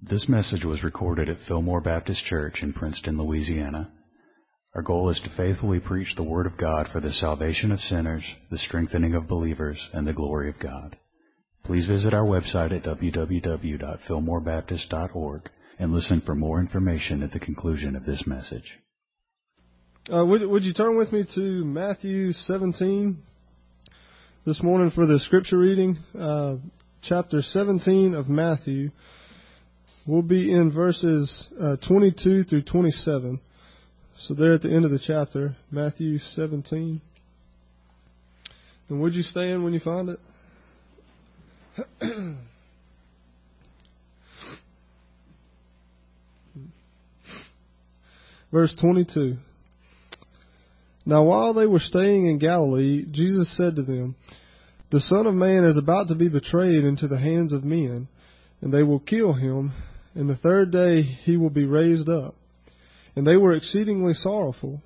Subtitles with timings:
[0.00, 3.90] This message was recorded at Fillmore Baptist Church in Princeton, Louisiana.
[4.72, 8.22] Our goal is to faithfully preach the Word of God for the salvation of sinners,
[8.48, 10.96] the strengthening of believers, and the glory of God.
[11.64, 18.06] Please visit our website at www.fillmorebaptist.org and listen for more information at the conclusion of
[18.06, 18.78] this message.
[20.14, 23.18] Uh, would, would you turn with me to Matthew 17
[24.46, 25.98] this morning for the scripture reading?
[26.16, 26.58] Uh,
[27.02, 28.92] chapter 17 of Matthew.
[30.06, 33.40] We'll be in verses uh, 22 through 27.
[34.16, 37.00] So they're at the end of the chapter, Matthew 17.
[38.88, 40.18] And would you stand when you find it?
[48.50, 49.36] Verse 22.
[51.04, 54.16] Now while they were staying in Galilee, Jesus said to them,
[54.90, 58.08] The Son of Man is about to be betrayed into the hands of men,
[58.60, 59.72] and they will kill him,
[60.14, 62.34] and the third day he will be raised up.
[63.14, 64.82] And they were exceedingly sorrowful.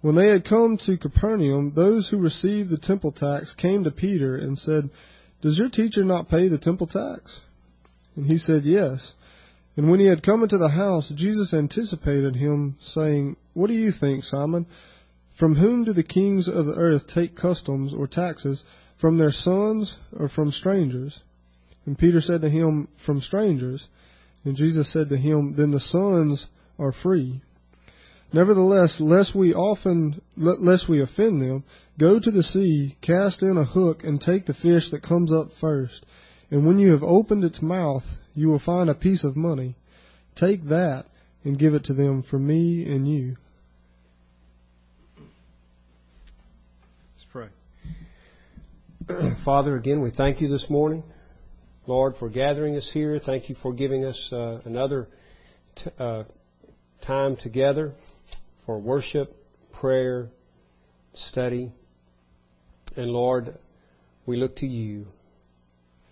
[0.00, 4.36] When they had come to Capernaum, those who received the temple tax came to Peter
[4.36, 4.90] and said,
[5.40, 7.40] Does your teacher not pay the temple tax?
[8.16, 9.14] And he said, Yes.
[9.76, 13.90] And when he had come into the house, Jesus anticipated him, saying, What do you
[13.92, 14.66] think, Simon?
[15.38, 18.64] From whom do the kings of the earth take customs or taxes?
[19.00, 21.20] From their sons or from strangers?
[21.86, 23.86] And Peter said to him, From strangers.
[24.44, 26.46] And Jesus said to him, Then the sons
[26.78, 27.42] are free.
[28.32, 31.64] Nevertheless, lest we often, lest we offend them,
[31.98, 35.48] go to the sea, cast in a hook, and take the fish that comes up
[35.60, 36.06] first.
[36.50, 39.76] And when you have opened its mouth, you will find a piece of money.
[40.34, 41.06] Take that
[41.44, 43.36] and give it to them for me and you.
[47.14, 47.48] Let's pray.
[49.44, 51.02] Father, again, we thank you this morning,
[51.86, 53.18] Lord, for gathering us here.
[53.18, 55.08] Thank you for giving us uh, another
[55.74, 56.22] t- uh,
[57.04, 57.92] time together
[58.64, 59.34] for worship,
[59.72, 60.28] prayer,
[61.12, 61.72] study.
[62.96, 63.58] And Lord,
[64.26, 65.06] we look to you.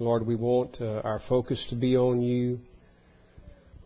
[0.00, 2.58] Lord, we want uh, our focus to be on you.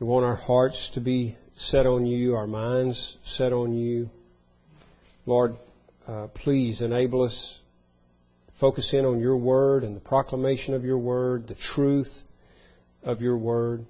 [0.00, 4.08] We want our hearts to be set on you, our minds set on you.
[5.26, 5.56] Lord,
[6.08, 7.58] uh, please enable us
[8.60, 12.12] focus in on your word and the proclamation of your word, the truth
[13.02, 13.86] of your word,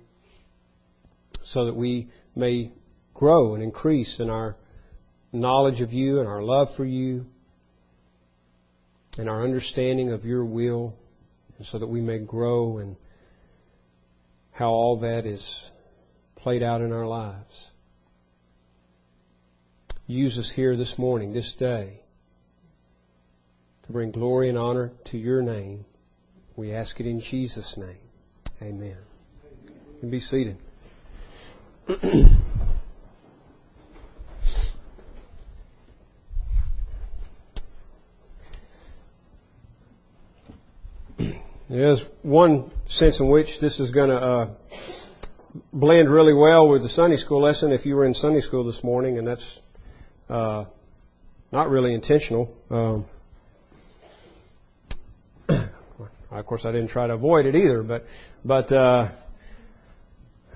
[1.44, 2.72] so that we may
[3.12, 4.56] grow and increase in our
[5.32, 7.26] knowledge of you and our love for you
[9.18, 10.94] and our understanding of your will,
[11.56, 12.96] and so that we may grow in
[14.50, 15.70] how all that is
[16.36, 17.70] played out in our lives.
[20.06, 22.00] Use us here this morning, this day,
[23.86, 25.84] to bring glory and honor to your name.
[26.56, 27.98] We ask it in Jesus' name.
[28.62, 28.96] Amen.
[30.00, 30.56] Can be seated.
[41.68, 44.50] There's one sense in which this is going to uh,
[45.72, 48.84] blend really well with the Sunday school lesson if you were in Sunday school this
[48.84, 49.58] morning, and that's
[50.28, 50.66] uh,
[51.50, 52.54] not really intentional.
[52.70, 53.06] Um,
[56.38, 58.04] of course, I didn't try to avoid it either, but
[58.44, 59.12] but uh,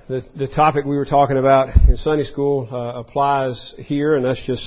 [0.09, 4.45] the the topic we were talking about in Sunday school uh, applies here, and that's
[4.45, 4.65] just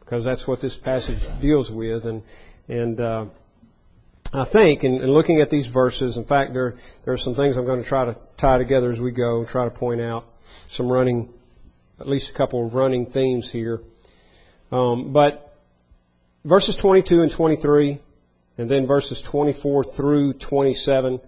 [0.00, 2.22] because that's what this passage deals with, and
[2.68, 3.26] and uh,
[4.32, 7.56] I think, in, in, looking at these verses, in fact, there, there are some things
[7.56, 10.24] I'm going to try to tie together as we go, and try to point out
[10.70, 11.32] some running,
[12.00, 13.80] at least a couple of running themes here.
[14.72, 15.56] Um, but
[16.44, 18.00] verses 22 and 23,
[18.58, 21.20] and then verses 24 through 27,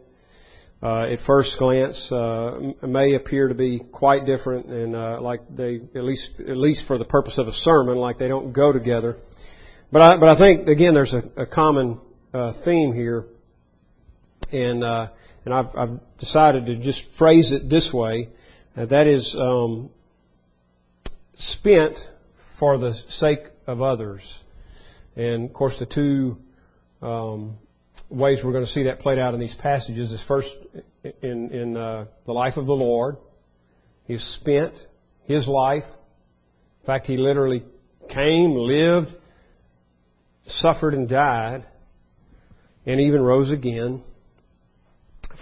[0.82, 5.80] uh, at first glance, uh, may appear to be quite different, and uh, like they,
[5.94, 9.18] at least at least for the purpose of a sermon, like they don't go together.
[9.90, 12.00] But I, but I think again, there's a, a common
[12.32, 13.26] uh, theme here,
[14.52, 15.08] and uh,
[15.44, 18.28] and I've, I've, decided to just phrase it this way.
[18.76, 19.90] Uh, that is um,
[21.34, 21.96] spent
[22.58, 24.22] for the sake of others,
[25.16, 26.38] and of course the two
[27.02, 27.58] um,
[28.08, 30.50] ways we're going to see that played out in these passages is first
[31.22, 33.16] in in uh, the life of the Lord.
[34.04, 34.74] He spent
[35.24, 35.84] his life.
[36.80, 37.64] In fact, he literally
[38.08, 39.14] came, lived,
[40.46, 41.66] suffered, and died
[42.86, 44.02] and even rose again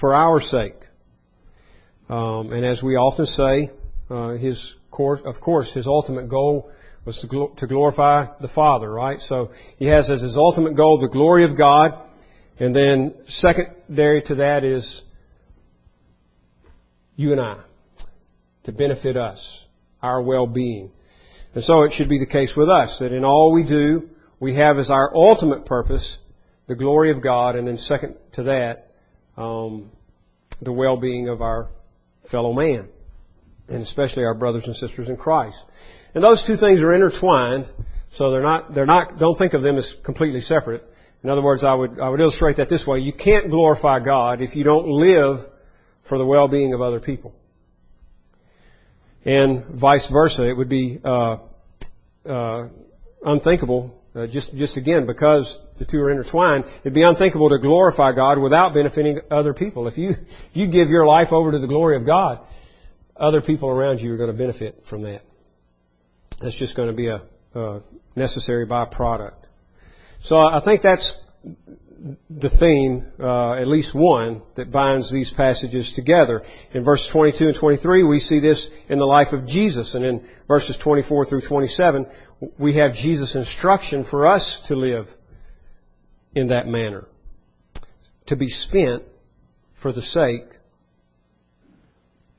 [0.00, 0.75] for our sake.
[2.08, 3.70] Um, and as we often say,
[4.11, 6.70] uh, his course, of course, his ultimate goal
[7.06, 9.20] was to, gl- to glorify the Father, right?
[9.20, 11.94] So he has as his ultimate goal the glory of God,
[12.58, 15.03] and then secondary to that is
[17.14, 17.62] you and I,
[18.64, 19.64] to benefit us,
[20.03, 20.91] our well-being.
[21.55, 24.11] And so it should be the case with us, that in all we do,
[24.41, 26.19] we have as our ultimate purpose
[26.67, 28.91] the glory of God, and then second to that,
[29.37, 29.91] um,
[30.61, 31.69] the well-being of our
[32.31, 32.88] fellow man,
[33.69, 35.58] and especially our brothers and sisters in Christ.
[36.17, 37.67] And those two things are intertwined,
[38.13, 40.83] so they're not, they're not, don't think of them as completely separate.
[41.23, 43.01] In other words, I would, I would illustrate that this way.
[43.01, 45.41] You can't glorify God if you don't live
[46.09, 47.35] for the well-being of other people.
[49.27, 51.37] And vice versa, it would be, uh,
[52.27, 52.69] uh,
[53.23, 58.15] unthinkable uh, just, just again, because the two are intertwined, it'd be unthinkable to glorify
[58.15, 59.87] God without benefiting other people.
[59.87, 60.13] If you,
[60.55, 62.41] you give your life over to the glory of God,
[63.15, 65.21] other people around you are going to benefit from that.
[66.41, 67.23] That's just going to be a,
[67.55, 67.83] a
[68.15, 69.47] necessary byproduct.
[70.23, 71.17] So I think that's
[72.29, 76.43] the theme, uh, at least one, that binds these passages together.
[76.73, 80.29] In verses 22 and 23, we see this in the life of Jesus, and in
[80.47, 82.06] verses 24 through 27,
[82.59, 85.09] we have Jesus' instruction for us to live
[86.35, 87.06] in that manner,
[88.27, 89.03] to be spent
[89.81, 90.44] for the sake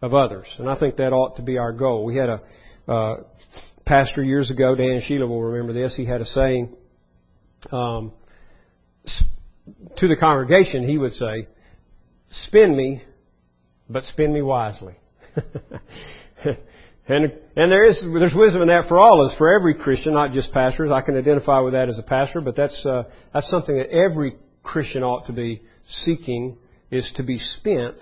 [0.02, 0.48] of others.
[0.60, 2.06] And I think that ought to be our goal.
[2.06, 2.42] We had a
[2.88, 3.24] uh,
[3.88, 5.96] pastor years ago, Dan and Sheila will remember this.
[5.96, 6.76] He had a saying.
[7.72, 8.12] Um,
[9.98, 11.48] to the congregation, he would say,
[12.30, 13.04] spend me,
[13.90, 14.96] but spend me wisely.
[17.08, 20.14] and, and there is, there's wisdom in that for all of us, for every Christian,
[20.14, 20.92] not just pastors.
[20.92, 24.36] I can identify with that as a pastor, but that's, uh, that's something that every
[24.64, 26.58] Christian ought to be seeking,
[26.92, 27.98] is to be spent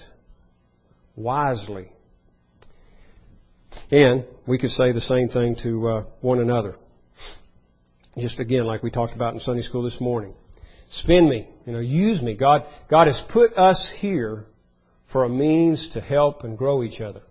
[1.15, 1.91] wisely.
[3.91, 6.75] And we could say the same thing to uh, one another.
[8.17, 10.33] Just again, like we talked about in Sunday school this morning.
[10.91, 11.47] Spend me.
[11.65, 12.35] You know, use me.
[12.35, 14.45] God, God has put us here
[15.11, 17.21] for a means to help and grow each other.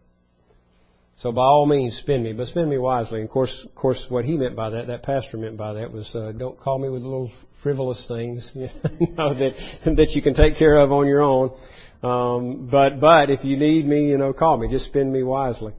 [1.16, 3.20] So by all means, spend me, but spend me wisely.
[3.20, 5.92] And of course, of course, what he meant by that, that pastor meant by that,
[5.92, 7.30] was uh, don't call me with little
[7.62, 8.68] frivolous things, you
[9.14, 9.52] know, that
[9.84, 11.56] that you can take care of on your own.
[12.02, 14.68] Um, but but if you need me, you know, call me.
[14.68, 15.72] Just spend me wisely.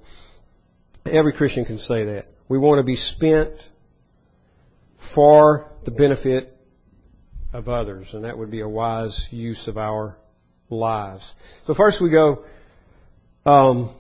[1.06, 2.26] Every Christian can say that.
[2.50, 3.52] We want to be spent
[5.14, 6.58] for the benefit
[7.54, 10.18] of others, and that would be a wise use of our
[10.70, 11.32] lives.
[11.68, 12.46] So first we go
[13.46, 13.96] um,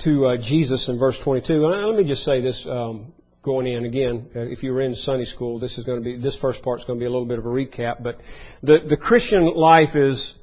[0.00, 1.64] to uh, Jesus in verse 22.
[1.64, 3.12] And let me just say this um,
[3.44, 4.28] going in again.
[4.34, 6.80] Uh, if you were in Sunday school, this is going to be this first part
[6.80, 8.02] is going to be a little bit of a recap.
[8.02, 8.18] But
[8.64, 10.34] the the Christian life is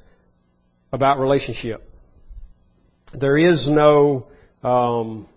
[0.93, 1.83] about relationship.
[3.13, 4.27] There is no
[4.63, 5.27] um,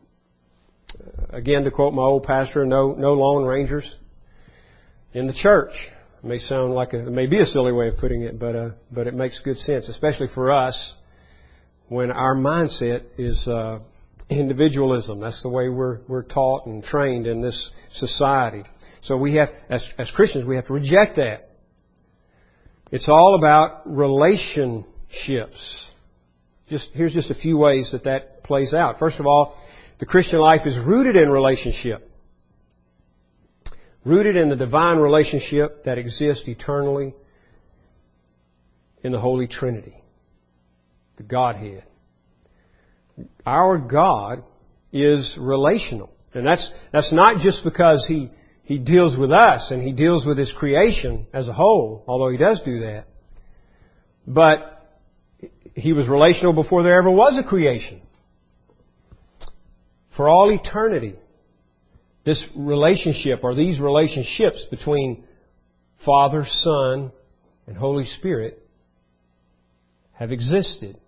[1.31, 3.97] again to quote my old pastor, no no lone rangers
[5.13, 5.73] in the church.
[6.23, 8.57] It may sound like a, it may be a silly way of putting it, but
[8.57, 10.95] uh, but it makes good sense, especially for us
[11.89, 13.79] when our mindset is uh,
[14.29, 15.21] individualism.
[15.21, 18.65] That's the way we're we're taught and trained in this society.
[19.03, 21.51] So we have, as as Christians, we have to reject that.
[22.91, 25.91] It's all about relationships.
[26.69, 28.99] Just here's just a few ways that that plays out.
[28.99, 29.57] First of all,
[29.99, 32.11] the Christian life is rooted in relationship
[34.07, 37.13] rooted in the divine relationship that exists eternally
[39.03, 40.01] in the Holy Trinity,
[41.17, 41.83] the Godhead.
[43.45, 44.45] Our God
[44.93, 46.13] is relational.
[46.33, 48.31] And that's, that's not just because He,
[48.63, 52.39] He deals with us and He deals with His creation as a whole, although He
[52.39, 53.07] does do that.
[54.25, 54.89] But
[55.75, 58.03] He was relational before there ever was a creation.
[60.17, 61.15] For all eternity,
[62.25, 65.25] this relationship or these relationships between
[66.05, 67.13] Father, Son,
[67.67, 68.63] and Holy Spirit
[70.13, 70.99] have existed.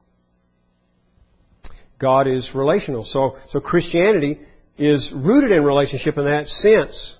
[1.99, 3.05] God is relational.
[3.05, 4.41] So, so Christianity
[4.77, 7.19] is rooted in relationship in that sense.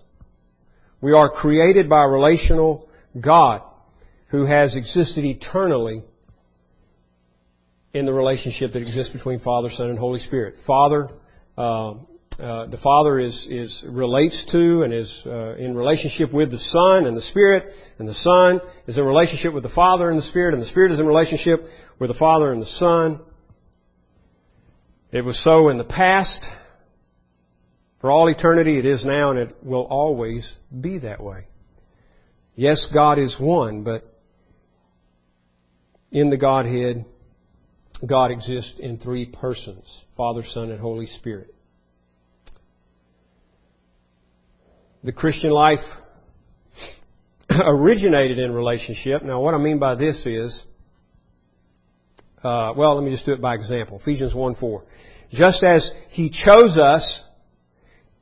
[1.01, 3.63] We are created by a relational God
[4.29, 6.05] who has existed eternally
[7.95, 10.57] in the relationship that exists between Father, Son, and Holy Spirit.
[10.67, 11.09] Father
[11.59, 11.91] uh,
[12.39, 17.07] uh, the Father is, is relates to and is uh, in relationship with the Son
[17.07, 20.55] and the Spirit, and the Son is in relationship with the Father and the Spirit,
[20.55, 21.65] and the Spirit is in relationship
[21.99, 23.21] with the Father and the Son.
[25.11, 26.47] It was so in the past.
[28.01, 31.49] For all eternity, it is now, and it will always be that way.
[32.55, 34.05] Yes, God is one, but
[36.13, 37.05] in the Godhead,
[38.07, 41.55] God exists in three persons Father, Son, and Holy Spirit.
[45.05, 45.85] the Christian life
[47.51, 49.23] originated in relationship.
[49.23, 50.65] Now, what I mean by this is
[52.43, 53.99] uh, well, let me just do it by example.
[53.99, 54.85] Ephesians 1 4.
[55.31, 57.25] Just as He chose us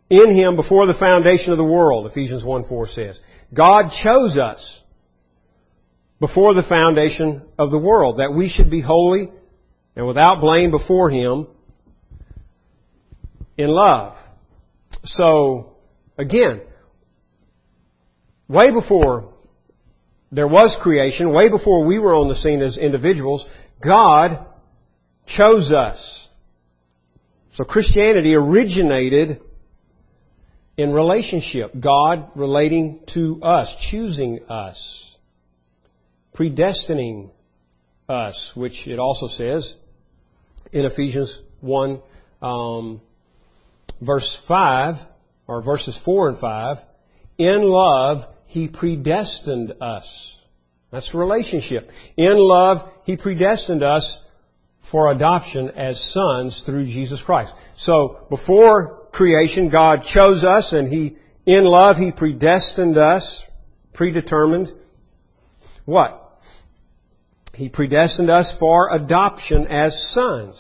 [0.09, 3.21] in Him before the foundation of the world, Ephesians 1 4 says.
[3.53, 4.83] God chose us
[6.19, 9.31] before the foundation of the world, that we should be holy
[9.97, 11.49] and without blame before Him
[13.57, 14.17] in love.
[15.05, 15.77] So,
[16.19, 16.61] again,
[18.49, 19.33] way before
[20.31, 23.49] there was creation, way before we were on the scene as individuals,
[23.83, 24.47] God
[25.27, 26.29] chose us.
[27.55, 29.41] So Christianity originated
[30.77, 31.73] in relationship.
[31.79, 35.17] God relating to us, choosing us,
[36.37, 37.31] predestining
[38.09, 39.75] us, which it also says
[40.73, 42.03] in Ephesians 1,
[42.43, 43.01] um,
[44.01, 44.97] verse 5,
[45.47, 46.77] or verses 4 and 5,
[47.39, 50.37] in love, He predestined us.
[50.91, 51.91] That's relationship.
[52.17, 54.21] In love, He predestined us
[54.91, 57.53] for adoption as sons through Jesus Christ.
[57.77, 63.43] So, before creation, God chose us and He, in love, He predestined us,
[63.93, 64.69] predetermined.
[65.85, 66.26] What?
[67.57, 70.57] He predestined us for adoption as sons.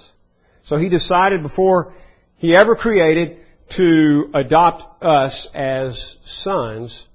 [0.64, 1.92] So He decided before
[2.36, 3.38] He ever created
[3.76, 7.06] to adopt us as sons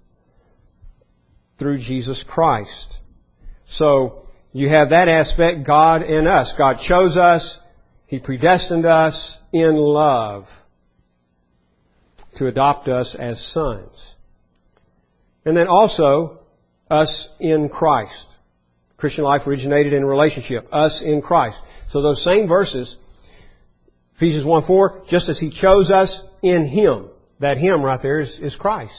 [1.58, 3.00] through Jesus Christ.
[3.66, 4.24] So
[4.54, 6.54] you have that aspect, God in us.
[6.56, 7.58] God chose us.
[8.06, 10.46] He predestined us in love
[12.38, 14.16] to adopt us as sons.
[15.44, 16.42] And then also,
[16.90, 18.28] us in Christ.
[19.02, 20.68] Christian life originated in relationship.
[20.72, 21.58] Us in Christ.
[21.90, 22.98] So those same verses,
[24.16, 27.10] Ephesians 1 4, just as He chose us in Him.
[27.40, 28.94] That Him right there is, is Christ.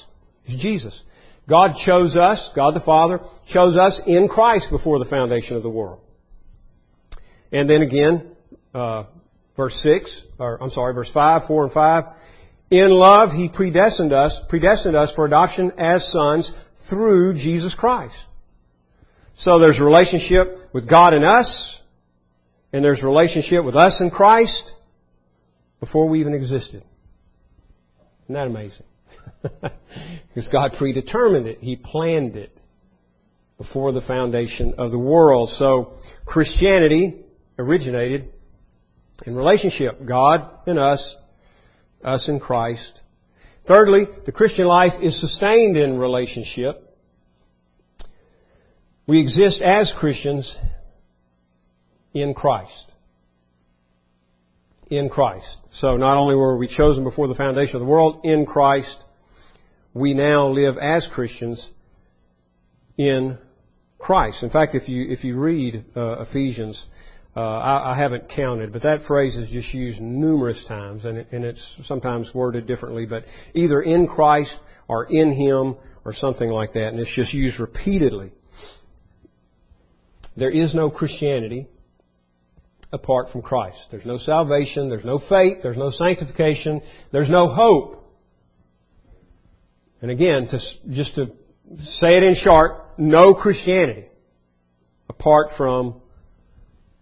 [0.46, 1.00] Is Jesus.
[1.48, 5.70] God chose us, God the Father, chose us in Christ before the foundation of the
[5.70, 6.00] world.
[7.52, 8.36] And then again,
[8.74, 9.04] uh,
[9.56, 12.04] verse 6, or I'm sorry, verse 5, 4 and 5.
[12.70, 16.50] In love, He predestined us, predestined us for adoption as sons
[16.90, 18.16] through Jesus Christ.
[19.34, 21.80] So there's a relationship with God and us,
[22.72, 24.72] and there's a relationship with us and Christ
[25.80, 26.84] before we even existed.
[28.24, 28.86] Isn't that amazing?
[29.42, 31.58] because God predetermined it.
[31.60, 32.56] He planned it
[33.58, 35.50] before the foundation of the world.
[35.50, 37.24] So Christianity
[37.58, 38.32] originated
[39.26, 40.04] in relationship.
[40.04, 41.16] God and us,
[42.04, 43.00] us in Christ.
[43.66, 46.91] Thirdly, the Christian life is sustained in relationship.
[49.06, 50.54] We exist as Christians
[52.14, 52.86] in Christ.
[54.90, 55.56] In Christ.
[55.72, 58.96] So not only were we chosen before the foundation of the world, in Christ,
[59.94, 61.70] we now live as Christians
[62.96, 63.38] in
[63.98, 64.42] Christ.
[64.42, 66.84] In fact, if you if you read uh, Ephesians,
[67.36, 71.28] uh, I, I, haven't counted, but that phrase is just used numerous times, and, it,
[71.32, 74.54] and it's sometimes worded differently, but either in Christ
[74.88, 78.32] or in Him or something like that, and it's just used repeatedly.
[80.36, 81.66] There is no Christianity
[82.92, 83.78] apart from Christ.
[83.90, 88.02] There's no salvation, there's no faith, there's no sanctification, there's no hope
[90.02, 90.58] and again, to,
[90.90, 91.26] just to
[91.78, 94.06] say it in short, no Christianity
[95.08, 96.02] apart from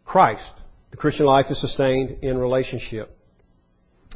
[0.05, 0.45] Christ.
[0.91, 3.17] The Christian life is sustained in relationship.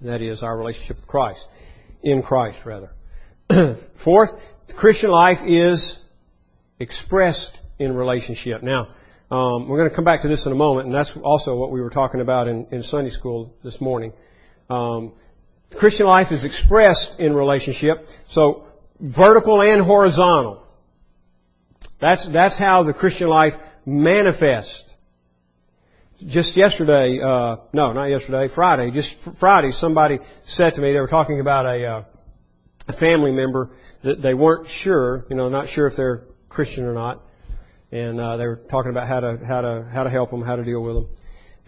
[0.03, 1.43] That is our relationship with Christ.
[2.03, 2.91] In Christ, rather.
[4.05, 4.31] Fourth,
[4.67, 5.99] the Christian life is
[6.79, 8.63] expressed in relationship.
[8.63, 8.89] Now,
[9.31, 11.71] um, we're going to come back to this in a moment, and that's also what
[11.71, 14.13] we were talking about in, in Sunday school this morning.
[14.69, 15.13] Um,
[15.79, 18.07] Christian life is expressed in relationship.
[18.29, 18.67] So
[19.01, 20.63] vertical and horizontal.
[22.01, 23.55] That's, that's how the Christian life
[23.87, 24.85] manifests.
[26.27, 31.09] Just yesterday, uh, no, not yesterday, Friday, just Friday, somebody said to me, they were
[31.09, 32.05] talking about a, uh,
[32.89, 33.71] a family member
[34.05, 37.23] that they weren't sure, you know, not sure if they're Christian or not.
[37.95, 40.57] And, uh, they were talking about how to, how to, how to help them, how
[40.57, 41.09] to deal with them.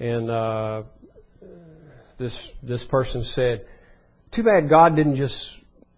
[0.00, 0.82] And, uh,
[2.18, 3.64] this, this person said,
[4.32, 5.40] too bad God didn't just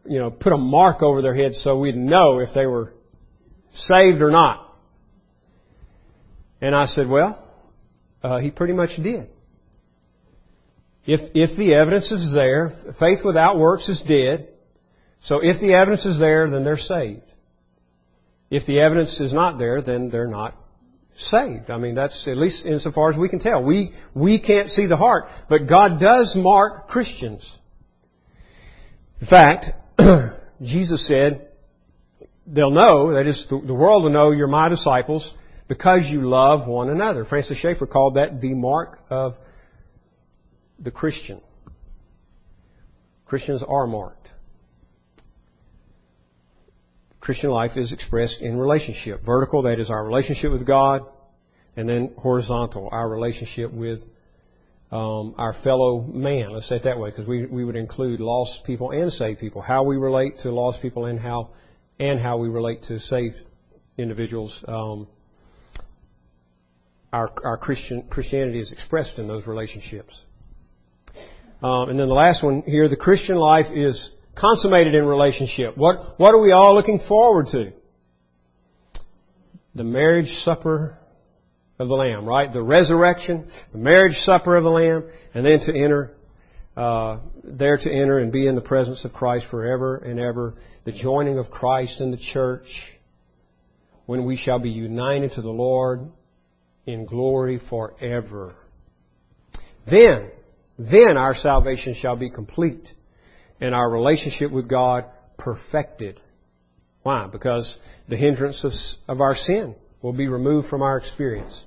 [0.04, 2.92] you know, put a mark over their head so we'd know if they were
[3.73, 4.76] saved or not.
[6.61, 7.42] And I said, well,
[8.23, 9.30] uh, he pretty much did.
[11.06, 14.49] If, if the evidence is there, faith without works is dead.
[15.23, 17.23] So if the evidence is there, then they're saved.
[18.50, 20.57] If the evidence is not there, then they're not
[21.17, 21.71] saved.
[21.71, 23.62] I mean, that's at least insofar as we can tell.
[23.62, 27.49] We, we can't see the heart, but God does mark Christians.
[29.21, 29.67] In fact,
[30.62, 31.49] Jesus said,
[32.47, 35.35] they'll know, that is, the world will know you're my disciples
[35.69, 37.25] because you love one another.
[37.25, 39.35] Francis Schaeffer called that the mark of
[40.78, 41.40] the Christian.
[43.26, 44.17] Christians are marked.
[47.28, 49.23] Christian life is expressed in relationship.
[49.23, 51.02] Vertical, that is our relationship with God,
[51.76, 53.99] and then horizontal, our relationship with
[54.90, 56.49] um, our fellow man.
[56.49, 59.61] Let's say it that way, because we, we would include lost people and saved people.
[59.61, 61.50] How we relate to lost people and how
[62.00, 63.37] and how we relate to saved
[63.99, 64.64] individuals.
[64.66, 65.06] Um,
[67.12, 70.25] our our Christian Christianity is expressed in those relationships.
[71.62, 75.76] Um, and then the last one here, the Christian life is consummated in relationship.
[75.76, 77.73] What what are we all looking forward to?
[79.75, 80.99] The marriage supper
[81.78, 82.52] of the Lamb, right?
[82.52, 86.16] The resurrection, the marriage supper of the Lamb, and then to enter,
[86.76, 90.54] uh, there to enter and be in the presence of Christ forever and ever.
[90.85, 92.66] The joining of Christ in the church,
[94.07, 96.09] when we shall be united to the Lord
[96.87, 98.57] in glory forever.
[99.88, 100.30] Then,
[100.78, 102.88] then our salvation shall be complete
[103.61, 106.21] and our relationship with God perfected.
[107.03, 107.27] Why?
[107.27, 107.77] Because
[108.09, 108.73] the hindrance of,
[109.09, 111.65] of our sin will be removed from our experience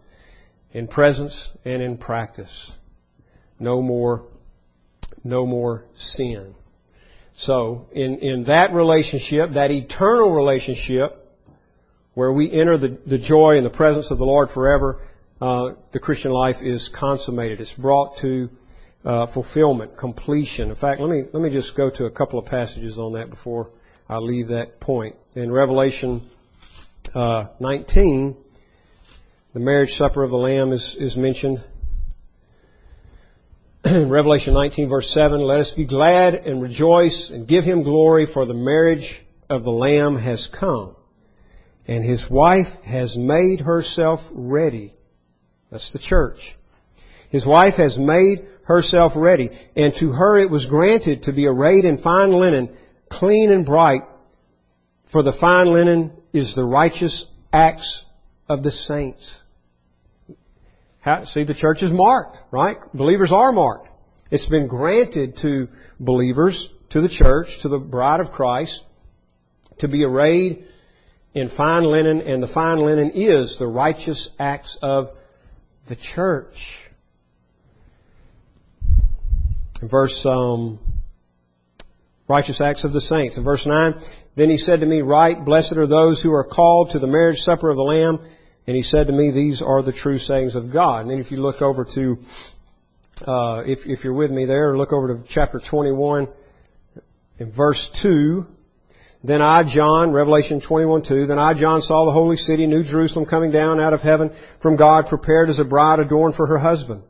[0.72, 2.72] in presence and in practice.
[3.60, 4.26] No more,
[5.24, 6.56] no more sin.
[7.34, 11.18] So, in, in that relationship, that eternal relationship,
[12.14, 15.02] where we enter the, the joy and the presence of the Lord forever,
[15.42, 17.62] uh, the Christian life is consummated.
[17.62, 18.50] It's brought to
[19.04, 20.70] uh, fulfillment, completion.
[20.70, 23.30] In fact, let me let me just go to a couple of passages on that
[23.30, 23.70] before
[24.08, 25.16] I leave that point.
[25.36, 26.30] In Revelation
[27.16, 28.38] uh, 19,
[29.54, 31.64] the marriage supper of the Lamb is, is mentioned.
[33.86, 38.46] Revelation 19 verse 7, let us be glad and rejoice and give him glory for
[38.46, 40.96] the marriage of the Lamb has come
[41.88, 44.94] and his wife has made herself ready.
[45.72, 46.56] That's the church.
[47.32, 51.86] His wife has made herself ready and to her it was granted to be arrayed
[51.86, 52.76] in fine linen,
[53.10, 54.04] clean and bright,
[55.12, 58.06] for the fine linen is the righteous acts
[58.48, 59.30] of the saints.
[61.00, 62.78] How, see, the church is marked, right?
[62.94, 63.88] Believers are marked.
[64.30, 65.68] It's been granted to
[66.00, 68.84] believers, to the church, to the bride of Christ,
[69.80, 70.66] to be arrayed
[71.34, 75.10] in fine linen, and the fine linen is the righteous acts of
[75.90, 76.56] the church.
[78.88, 80.80] In verse um,
[82.28, 83.38] righteous acts of the saints.
[83.38, 83.96] In verse nine,
[84.36, 87.40] then he said to me, "Write, blessed are those who are called to the marriage
[87.40, 88.20] supper of the Lamb."
[88.68, 91.02] And he said to me, these are the true sayings of God.
[91.02, 92.18] And then if you look over to,
[93.28, 96.28] uh, if, if you're with me there, look over to chapter 21
[97.40, 98.46] in verse 2.
[99.24, 103.26] Then I, John, Revelation 21, 2, then I, John, saw the holy city, New Jerusalem,
[103.26, 107.04] coming down out of heaven from God, prepared as a bride adorned for her husband.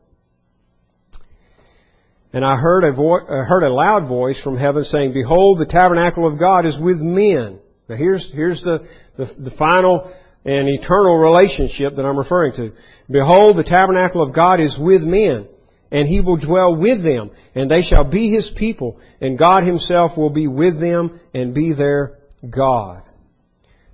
[2.34, 5.66] And I heard a, vo- uh, heard a loud voice from heaven saying, Behold, the
[5.66, 7.60] tabernacle of God is with men.
[7.90, 10.14] Now here's, here's the, the, the final
[10.46, 12.72] and eternal relationship that I'm referring to.
[13.10, 15.48] Behold, the tabernacle of God is with men,
[15.92, 20.18] and He will dwell with them, and they shall be His people, and God Himself
[20.18, 22.18] will be with them and be their
[22.50, 23.04] God.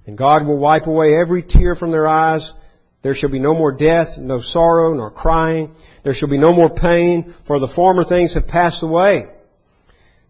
[0.06, 2.50] And God will wipe away every tear from their eyes.
[3.04, 5.74] There shall be no more death, no sorrow, nor crying.
[6.04, 9.28] There shall be no more pain, for the former things have passed away.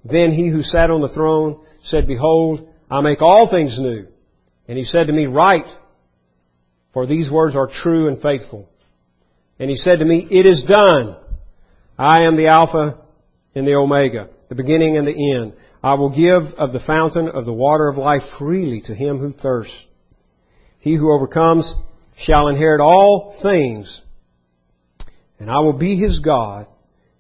[0.04, 4.08] Then he who sat on the throne said, Behold, I make all things new.
[4.68, 5.68] And he said to me, Write,
[6.94, 8.70] for these words are true and faithful.
[9.60, 11.16] And he said to me, It is done.
[11.98, 13.00] I am the Alpha
[13.56, 15.54] and the Omega, the beginning and the end.
[15.84, 19.32] I will give of the fountain of the water of life freely to him who
[19.32, 19.86] thirsts.
[20.80, 21.74] He who overcomes
[22.18, 24.02] shall inherit all things,
[25.40, 26.68] and I will be his God,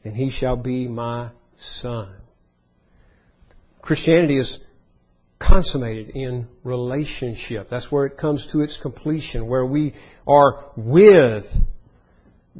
[0.03, 1.29] and he shall be my
[1.59, 2.13] son.
[3.81, 4.59] Christianity is
[5.39, 7.69] consummated in relationship.
[7.69, 9.93] That's where it comes to its completion, where we
[10.27, 11.45] are with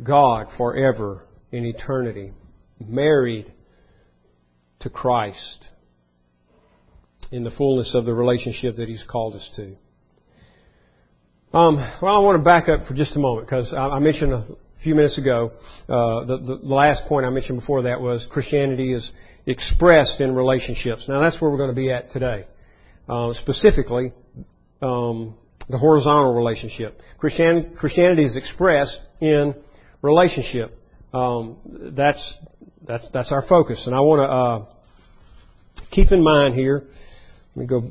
[0.02, 2.34] God forever in eternity,
[2.80, 3.52] married
[4.82, 5.65] to Christ
[7.32, 9.76] in the fullness of the relationship that He's called us to.
[11.54, 14.34] Um, well, I want to back up for just a moment because I, I mentioned
[14.34, 14.46] a
[14.84, 15.54] few minutes ago
[15.88, 19.10] uh, the, the last point I mentioned before that was Christianity is
[19.46, 21.06] expressed in relationships.
[21.08, 22.48] Now that's where we're going to be at today
[23.08, 24.12] uh, specifically
[24.82, 25.36] um,
[25.70, 27.00] the horizontal relationship.
[27.18, 29.56] Christian, Christianity is expressed in
[30.02, 30.78] relationship.
[31.14, 31.60] Um,
[31.96, 32.36] that's
[32.86, 34.74] that's that's our focus, and I want to
[35.80, 36.84] uh, keep in mind here.
[37.56, 37.90] Let me go.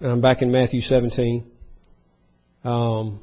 [0.00, 1.51] I'm back in Matthew 17.
[2.64, 3.18] Um,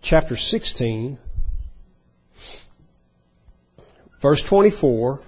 [0.00, 1.18] chapter 16,
[4.22, 5.20] verse 24.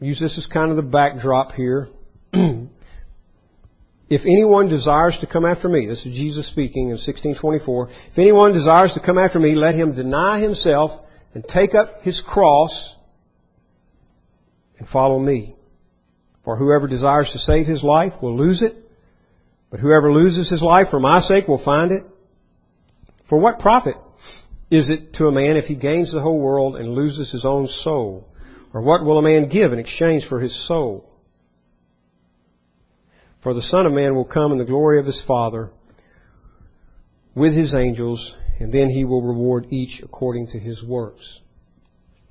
[0.00, 1.88] Use this as kind of the backdrop here.
[2.32, 8.54] if anyone desires to come after me, this is Jesus speaking in 1624, if anyone
[8.54, 11.00] desires to come after me, let him deny himself
[11.32, 12.96] and take up his cross
[14.80, 15.54] and follow me.
[16.42, 18.74] For whoever desires to save his life will lose it,
[19.70, 22.02] but whoever loses his life for my sake will find it.
[23.28, 23.94] For what profit
[24.70, 27.68] is it to a man if he gains the whole world and loses his own
[27.68, 28.26] soul?
[28.72, 31.08] Or what will a man give in exchange for his soul?
[33.42, 35.70] For the Son of Man will come in the glory of his Father
[37.34, 41.40] with his angels, and then he will reward each according to his works.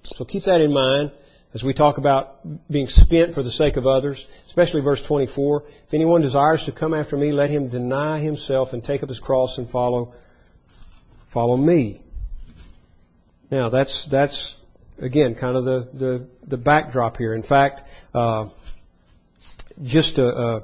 [0.04, 1.12] So keep that in mind
[1.54, 5.64] as we talk about being spent for the sake of others, especially verse 24.
[5.88, 9.20] If anyone desires to come after me, let him deny himself and take up his
[9.20, 10.14] cross and follow,
[11.34, 12.02] follow me.
[13.50, 14.56] Now that's, that's
[15.00, 17.34] again, kind of the, the, the backdrop here.
[17.34, 17.82] In fact,
[18.14, 18.50] uh,
[19.82, 20.60] just uh, uh,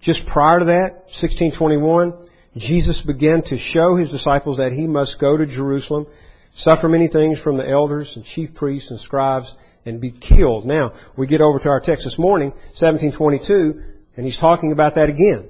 [0.00, 5.36] just prior to that, 1621, Jesus began to show his disciples that he must go
[5.36, 6.06] to Jerusalem,
[6.54, 10.64] suffer many things from the elders and chief priests and scribes, and be killed.
[10.64, 13.82] Now, we get over to our text this morning, 1722,
[14.16, 15.48] and he's talking about that again.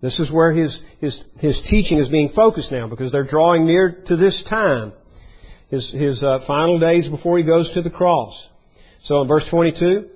[0.00, 4.02] This is where his, his, his teaching is being focused now because they're drawing near
[4.06, 4.92] to this time
[5.68, 8.48] his, his uh, final days before he goes to the cross.
[9.02, 10.08] So in verse 22,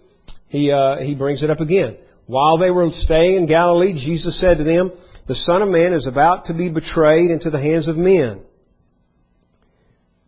[0.49, 1.97] he, uh, he brings it up again.
[2.27, 4.93] While they were staying in Galilee, Jesus said to them,
[5.27, 8.43] The Son of Man is about to be betrayed into the hands of men.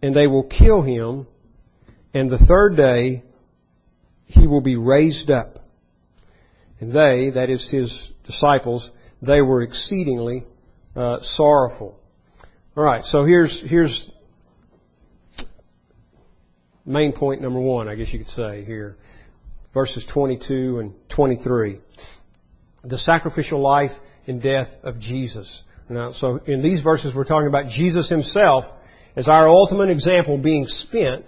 [0.03, 1.27] And they will kill him,
[2.15, 3.25] and the third day
[4.27, 5.59] he will be raised up.
[6.81, 10.45] And they, that is his disciples, they were exceedingly
[10.97, 11.99] uh, sorrowful.
[12.77, 14.11] All right, so here's here's
[16.85, 18.97] main point number one, I guess you could say here.
[19.73, 21.81] Verses 22 and 23.
[22.85, 23.93] The sacrificial life
[24.27, 25.65] and death of Jesus.
[25.89, 28.65] Now, so in these verses we're talking about Jesus himself
[29.17, 31.27] as our ultimate example being spent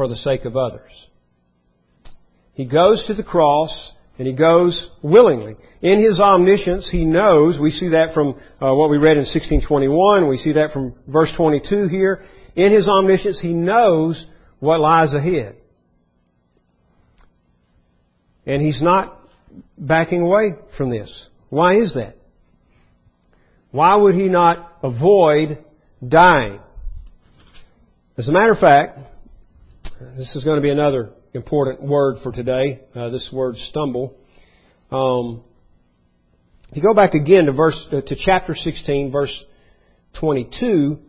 [0.00, 1.08] for the sake of others.
[2.54, 5.56] He goes to the cross and he goes willingly.
[5.82, 10.26] In his omniscience, he knows, we see that from uh, what we read in 1621,
[10.26, 12.22] we see that from verse 22 here.
[12.56, 14.26] In His omniscience, He knows
[14.58, 15.56] what lies ahead.
[18.46, 19.20] And He's not
[19.76, 21.28] backing away from this.
[21.50, 22.16] Why is that?
[23.70, 25.62] Why would He not avoid
[26.06, 26.60] dying?
[28.16, 29.09] As a matter of fact,
[30.16, 32.80] this is going to be another important word for today.
[32.94, 34.16] Uh, this word stumble.
[34.90, 35.44] Um,
[36.70, 39.44] if you go back again to verse uh, to chapter 16, verse
[40.18, 41.00] 22,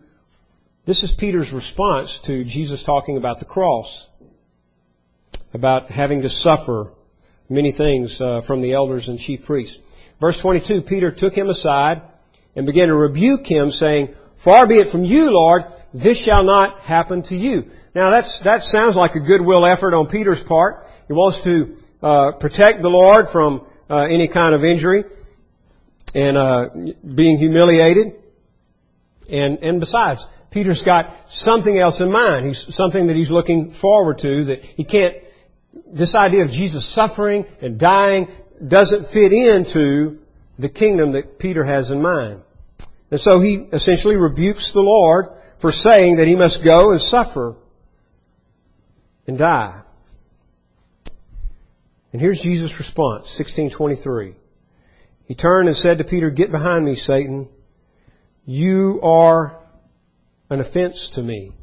[0.85, 4.07] this is Peter's response to Jesus talking about the cross,
[5.53, 6.91] about having to suffer
[7.47, 9.77] many things uh, from the elders and chief priests.
[10.19, 12.01] Verse 22, Peter took him aside
[12.57, 15.61] and began to rebuke him, saying, Far be it from you, Lord,
[15.93, 17.71] this shall not happen to you.
[17.93, 20.85] Now that's, that sounds like a goodwill effort on Peter's part.
[21.07, 25.03] He wants to uh, protect the Lord from uh, any kind of injury
[26.15, 26.69] and uh,
[27.03, 28.15] being humiliated.
[29.29, 32.47] And, and besides, Peter's got something else in mind.
[32.47, 35.17] He's something that he's looking forward to that he can't,
[35.93, 38.27] this idea of Jesus suffering and dying
[38.65, 40.19] doesn't fit into
[40.59, 42.41] the kingdom that Peter has in mind.
[43.09, 45.27] And so he essentially rebukes the Lord
[45.59, 47.55] for saying that he must go and suffer
[49.31, 49.81] and die.
[52.11, 54.35] And here's Jesus' response, 1623.
[55.25, 57.47] He turned and said to Peter, Get behind me, Satan.
[58.45, 59.57] You are
[60.49, 61.53] an offense to me.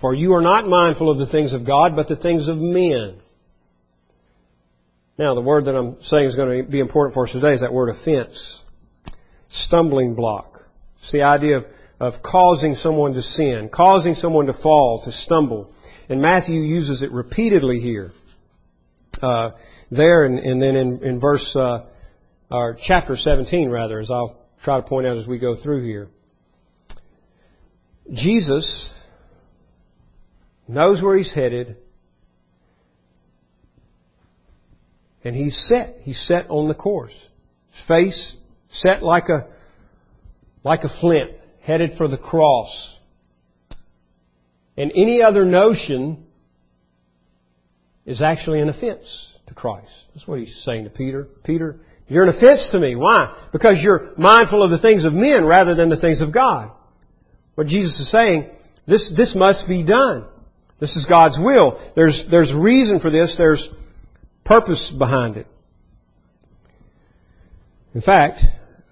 [0.00, 3.20] For you are not mindful of the things of God, but the things of men.
[5.18, 7.60] Now, the word that I'm saying is going to be important for us today is
[7.60, 8.62] that word offense.
[9.48, 10.62] Stumbling block.
[11.00, 11.64] It's the idea of,
[11.98, 15.73] of causing someone to sin, causing someone to fall, to stumble.
[16.08, 18.12] And Matthew uses it repeatedly here.
[19.22, 19.52] Uh,
[19.90, 21.86] there and, and, then in, in verse, uh,
[22.50, 26.08] or chapter 17 rather, as I'll try to point out as we go through here.
[28.12, 28.92] Jesus
[30.68, 31.76] knows where he's headed,
[35.22, 35.96] and he's set.
[36.02, 37.14] He's set on the course.
[37.72, 38.36] His face
[38.68, 39.48] set like a
[40.62, 41.30] like a flint,
[41.62, 42.96] headed for the cross.
[44.76, 46.24] And any other notion
[48.04, 49.92] is actually an offense to Christ.
[50.14, 51.28] That's what he's saying to Peter.
[51.44, 52.96] Peter, You're an offense to me.
[52.96, 53.48] Why?
[53.52, 56.70] Because you're mindful of the things of men rather than the things of God.
[57.54, 58.50] What Jesus is saying,
[58.86, 60.26] this, this must be done.
[60.80, 61.80] This is God's will.
[61.94, 63.34] There's, there's reason for this.
[63.38, 63.66] There's
[64.44, 65.46] purpose behind it.
[67.94, 68.40] In fact,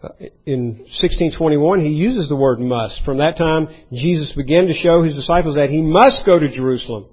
[0.02, 0.08] Uh,
[0.46, 3.04] in 1621, he uses the word must.
[3.04, 7.06] From that time, Jesus began to show his disciples that he must go to Jerusalem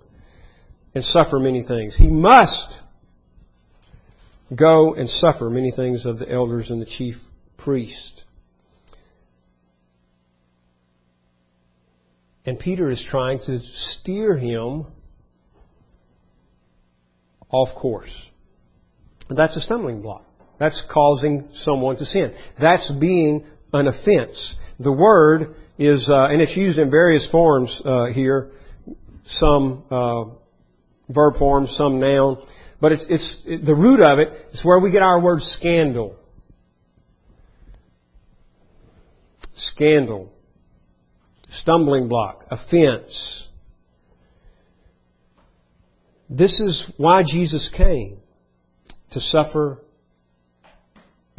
[0.96, 1.96] and suffer many things.
[1.96, 2.74] He must
[4.56, 7.16] go and suffer many things of the elders and the chief
[7.58, 8.24] priest.
[12.46, 14.88] And Peter is trying to steer him
[17.52, 18.26] off course.
[19.30, 20.26] That's a stumbling block.
[20.60, 22.36] That's causing someone to sin.
[22.60, 24.56] That's being an offense.
[24.80, 28.52] The word is, uh, and it's used in various forms uh, here.
[29.26, 30.26] Some uh,
[31.08, 32.44] verb forms, some noun.
[32.82, 36.18] But it's, it's it, the root of it is where we get our word scandal.
[39.56, 40.32] Scandal.
[41.50, 42.46] Stumbling block.
[42.52, 43.48] Offense.
[46.30, 48.18] This is why Jesus came.
[49.12, 49.80] To suffer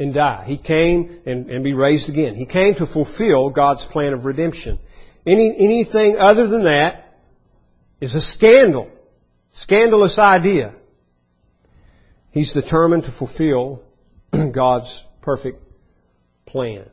[0.01, 0.43] and die.
[0.47, 2.33] He came and, and be raised again.
[2.33, 4.79] He came to fulfill God's plan of redemption.
[5.27, 7.17] Any, anything other than that
[8.01, 8.89] is a scandal.
[9.53, 10.73] Scandalous idea.
[12.31, 13.83] He's determined to fulfill
[14.51, 15.61] God's perfect
[16.47, 16.89] plan.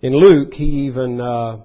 [0.00, 1.60] In Luke, he even uh,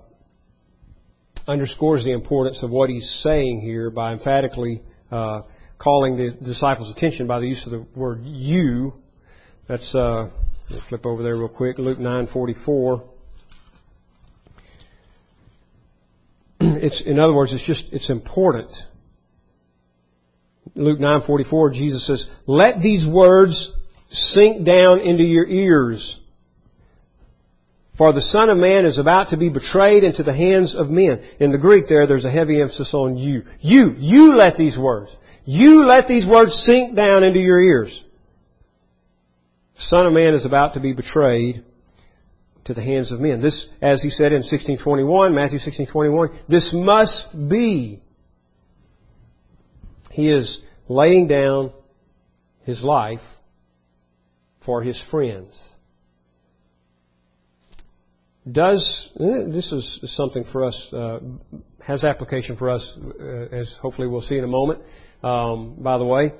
[1.47, 5.41] underscores the importance of what he's saying here by emphatically uh,
[5.79, 8.93] calling the disciples' attention by the use of the word "you."
[9.67, 10.29] That's uh,
[10.89, 11.77] flip over there real quick.
[11.77, 13.03] Luke nine forty four.
[16.59, 18.71] It's in other words, it's just it's important
[20.77, 23.73] Luke 9:44, Jesus says, "Let these words
[24.09, 26.19] sink down into your ears.
[27.97, 31.21] For the Son of Man is about to be betrayed into the hands of men."
[31.39, 33.43] In the Greek there, there's a heavy emphasis on you.
[33.59, 35.11] You, you let these words.
[35.49, 38.03] You let these words sink down into your ears.
[39.75, 41.63] The Son of Man is about to be betrayed
[42.65, 43.41] to the hands of men.
[43.41, 48.01] This, as he said in 1621, Matthew 1621, this must be
[50.11, 51.71] he is laying down
[52.63, 53.21] his life
[54.65, 55.57] for his friends.
[58.49, 61.19] Does, this is something for us, uh,
[61.79, 64.81] has application for us, uh, as hopefully we'll see in a moment,
[65.23, 66.33] um, by the way.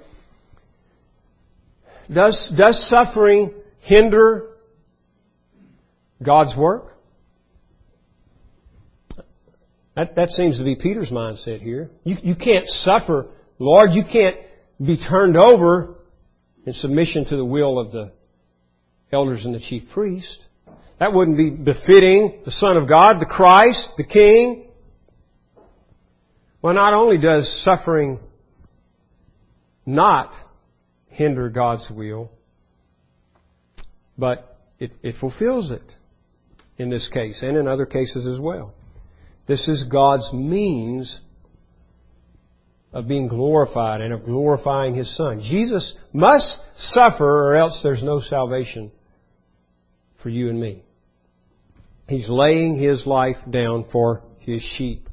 [2.12, 4.56] Does, does suffering hinder
[6.24, 6.94] God's work?
[9.96, 11.90] That, that seems to be Peter's mindset here.
[12.04, 13.28] You, you can't suffer
[13.60, 14.38] Lord, you can't
[14.84, 15.96] be turned over
[16.66, 18.12] in submission to the will of the
[19.12, 20.44] elders and the chief priest.
[21.00, 24.68] That wouldn't be befitting the Son of God, the Christ, the King.
[26.62, 28.20] Well, not only does suffering
[29.86, 30.34] not
[31.08, 32.32] hinder God's will,
[34.18, 35.84] but it, it fulfills it
[36.78, 38.74] in this case and in other cases as well.
[39.48, 41.22] This is God's means
[42.92, 45.42] of being glorified and of glorifying His Son.
[45.42, 48.92] Jesus must suffer or else there's no salvation
[50.22, 50.84] for you and me.
[52.08, 55.10] He's laying His life down for His sheep.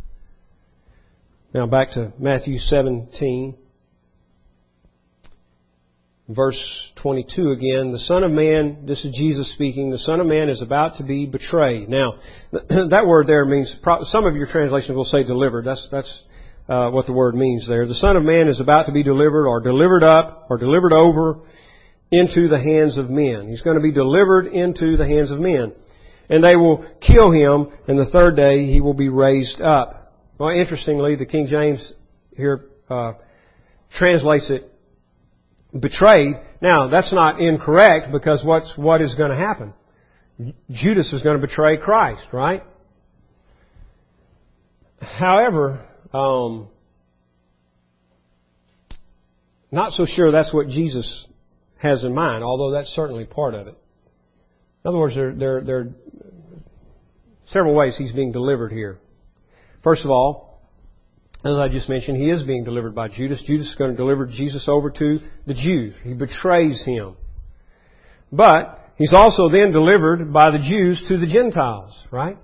[1.53, 3.57] Now back to Matthew 17,
[6.29, 7.93] verse 22 again.
[7.93, 11.05] The Son of Man, this is Jesus speaking, the Son of Man is about to
[11.05, 11.89] be betrayed.
[11.89, 12.21] Now,
[12.53, 15.65] that word there means, some of your translations will say delivered.
[15.65, 16.25] That's, that's
[16.69, 17.87] uh, what the word means there.
[17.87, 21.41] The Son of Man is about to be delivered or delivered up or delivered over
[22.11, 23.49] into the hands of men.
[23.49, 25.73] He's going to be delivered into the hands of men.
[26.29, 30.13] And they will kill him, and the third day he will be raised up.
[30.39, 31.93] Well, interestingly, the King James
[32.37, 33.13] here uh,
[33.93, 34.71] translates it
[35.79, 36.37] betrayed.
[36.61, 39.75] Now, that's not incorrect because what's what is going to happen?
[40.71, 42.63] Judas is going to betray Christ, right?
[45.01, 46.69] However, um,
[49.71, 51.29] not so sure that's what Jesus
[51.77, 53.77] has in mind, although that's certainly part of it.
[54.85, 55.89] In other words, there, there, there are
[57.47, 58.99] several ways he's being delivered here.
[59.83, 60.61] First of all,
[61.43, 63.43] as I just mentioned, he is being delivered by Judas.
[63.43, 65.95] Judas is going to deliver Jesus over to the Jews.
[66.03, 67.17] He betrays him.
[68.31, 72.37] But he's also then delivered by the Jews to the Gentiles, right?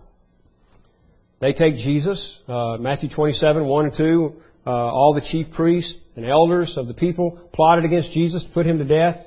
[1.40, 4.32] They take Jesus, uh, Matthew 27, 1 and 2,
[4.66, 8.64] uh, all the chief priests and elders of the people plotted against Jesus to put
[8.64, 9.26] him to death.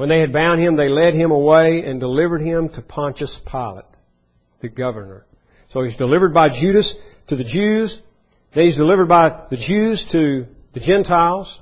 [0.00, 3.84] When they had bound him, they led him away and delivered him to Pontius Pilate,
[4.62, 5.26] the governor.
[5.68, 8.00] So he's delivered by Judas to the Jews.
[8.54, 11.60] Then he's delivered by the Jews to the Gentiles.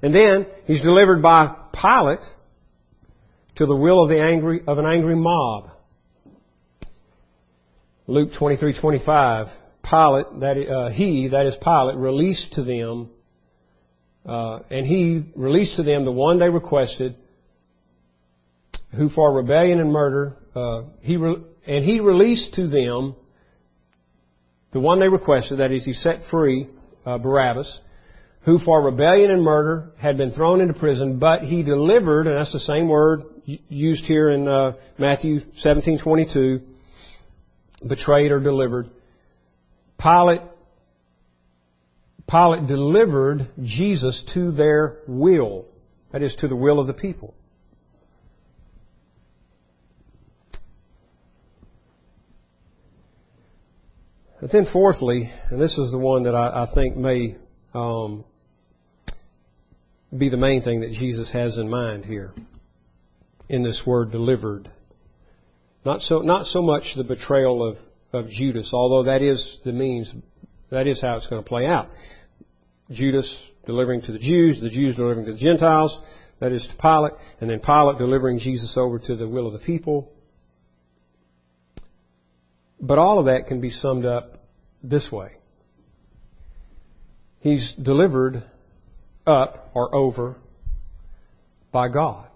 [0.00, 2.24] And then he's delivered by Pilate
[3.56, 5.72] to the will of the angry of an angry mob.
[8.06, 9.50] Luke 23:25
[9.82, 13.10] Pilate that uh, he that is Pilate released to them
[14.26, 17.16] uh, and he released to them the one they requested
[18.94, 23.14] who for rebellion and murder uh, he re- and he released to them
[24.72, 26.68] the one they requested that is he set free
[27.04, 27.80] uh, Barabbas
[28.42, 32.52] who for rebellion and murder had been thrown into prison but he delivered and that's
[32.52, 33.22] the same word
[33.68, 36.62] used here in uh, Matthew 17:22
[37.86, 38.90] betrayed or delivered.
[39.98, 40.42] Pilate,
[42.36, 45.64] Pilate delivered Jesus to their will.
[46.12, 47.32] That is, to the will of the people.
[54.38, 57.36] But then fourthly, and this is the one that I, I think may
[57.72, 58.24] um,
[60.16, 62.34] be the main thing that Jesus has in mind here
[63.48, 64.70] in this word delivered.
[65.86, 67.78] Not so, not so much the betrayal of,
[68.12, 70.12] of Judas, although that is the means,
[70.70, 71.88] that is how it's going to play out.
[72.90, 75.98] Judas delivering to the Jews, the Jews delivering to the Gentiles,
[76.40, 79.58] that is to Pilate, and then Pilate delivering Jesus over to the will of the
[79.58, 80.12] people.
[82.80, 84.44] But all of that can be summed up
[84.82, 85.32] this way.
[87.40, 88.44] He's delivered
[89.26, 90.36] up or over
[91.72, 92.28] by God.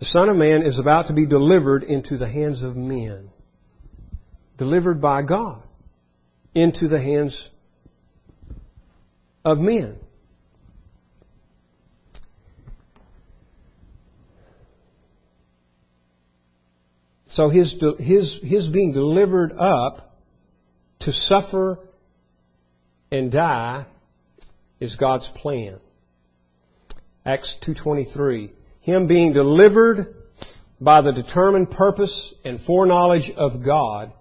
[0.00, 3.30] The Son of Man is about to be delivered into the hands of men.
[4.58, 5.62] Delivered by God
[6.54, 7.48] into the hands
[9.44, 9.98] of men.
[17.26, 20.16] So his, his, his being delivered up
[21.00, 21.80] to suffer
[23.10, 23.86] and die
[24.78, 25.80] is God's plan.
[27.26, 28.50] Acts 2.23
[28.84, 30.14] him being delivered
[30.78, 34.12] by the determined purpose and foreknowledge of God,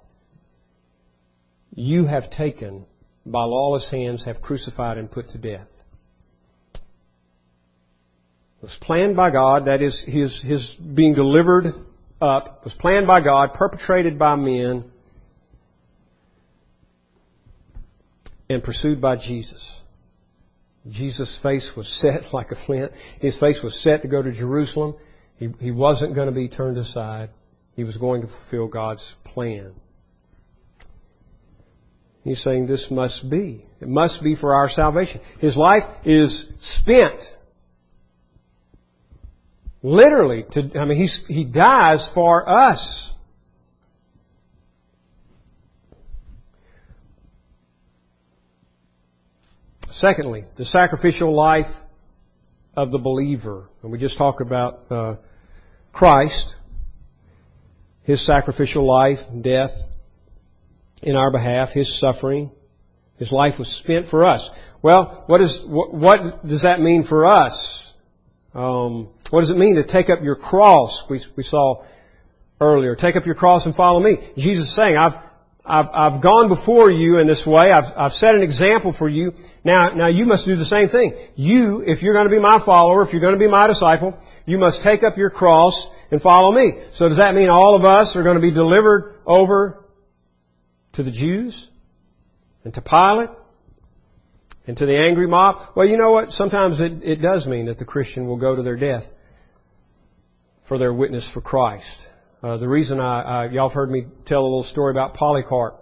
[1.76, 2.86] you have taken
[3.26, 5.68] by lawless hands, have crucified and put to death.
[8.64, 11.66] It was planned by God, that is, his, his being delivered
[12.22, 14.90] up, was planned by God, perpetrated by men,
[18.50, 19.82] and pursued by Jesus.
[20.90, 22.92] Jesus' face was set like a flint.
[23.20, 24.96] His face was set to go to Jerusalem.
[25.38, 27.30] He, he wasn't going to be turned aside.
[27.76, 29.74] He was going to fulfill God's plan.
[32.24, 33.66] He's saying this must be.
[33.82, 35.20] It must be for our salvation.
[35.40, 37.20] His life is spent.
[39.82, 43.12] Literally, to, I mean, he dies for us.
[49.92, 51.72] Secondly, the sacrificial life
[52.76, 53.70] of the believer.
[53.82, 55.16] And we just talked about uh,
[55.92, 56.56] Christ,
[58.04, 59.72] His sacrificial life, death
[61.04, 62.52] in our behalf, His suffering.
[63.18, 64.50] His life was spent for us.
[64.82, 67.94] Well, what, is, what, does that mean for us?
[68.54, 71.04] Um, what does it mean to take up your cross?
[71.10, 71.86] We, we saw
[72.60, 72.96] earlier.
[72.96, 74.18] Take up your cross and follow me.
[74.38, 75.14] Jesus is saying, I've,
[75.66, 77.72] I've, I've gone before you in this way.
[77.72, 79.32] I've, I've set an example for you.
[79.64, 81.16] Now, now you must do the same thing.
[81.36, 84.18] You, if you're going to be my follower, if you're going to be my disciple,
[84.46, 86.74] you must take up your cross and follow me.
[86.94, 89.83] So does that mean all of us are going to be delivered over
[90.94, 91.70] to the Jews
[92.64, 93.30] and to Pilate
[94.68, 95.74] and to the angry mob?
[95.76, 96.30] Well, you know what?
[96.32, 99.04] Sometimes it, it does mean that the Christian will go to their death
[100.68, 101.86] for their witness for Christ.
[102.42, 105.82] Uh, the reason I, I, y'all have heard me tell a little story about Polycarp,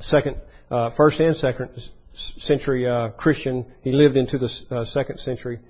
[0.00, 0.36] second,
[0.70, 1.70] uh, first and second
[2.38, 3.66] century uh, Christian.
[3.82, 5.60] He lived into the uh, second century.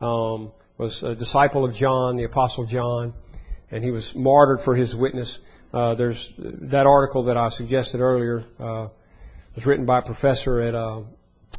[0.00, 3.14] Um, was a disciple of John, the Apostle John,
[3.70, 5.38] and he was martyred for his witness.
[5.72, 8.88] Uh, there's that article that I suggested earlier uh,
[9.54, 11.02] was written by a professor at uh,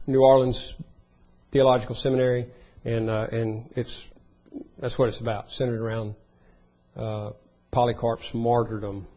[0.06, 0.76] New Orleans
[1.52, 2.48] Theological Seminary,
[2.86, 4.08] and uh, and it's
[4.80, 6.16] that's what it's about, centered around
[6.96, 7.32] uh,
[7.72, 9.08] Polycarp's martyrdom.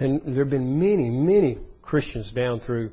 [0.00, 2.90] And there have been many, many Christians down through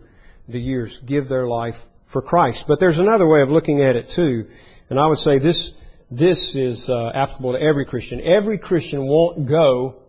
[0.48, 1.76] the years give their life
[2.12, 2.66] for Christ.
[2.68, 4.48] But there's another way of looking at it too,
[4.90, 5.74] and I would say this
[6.12, 8.22] this is applicable to every Christian.
[8.22, 10.04] Every Christian won't go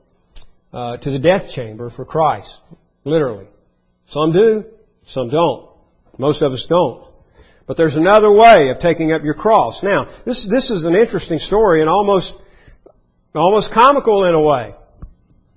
[0.72, 2.52] uh, to the death chamber for Christ,
[3.04, 3.46] literally.
[4.08, 4.64] Some do,
[5.06, 5.70] some don't.
[6.18, 7.06] Most of us don't.
[7.66, 9.82] But there's another way of taking up your cross.
[9.82, 12.34] Now, this, this is an interesting story and almost,
[13.34, 14.74] almost comical in a way.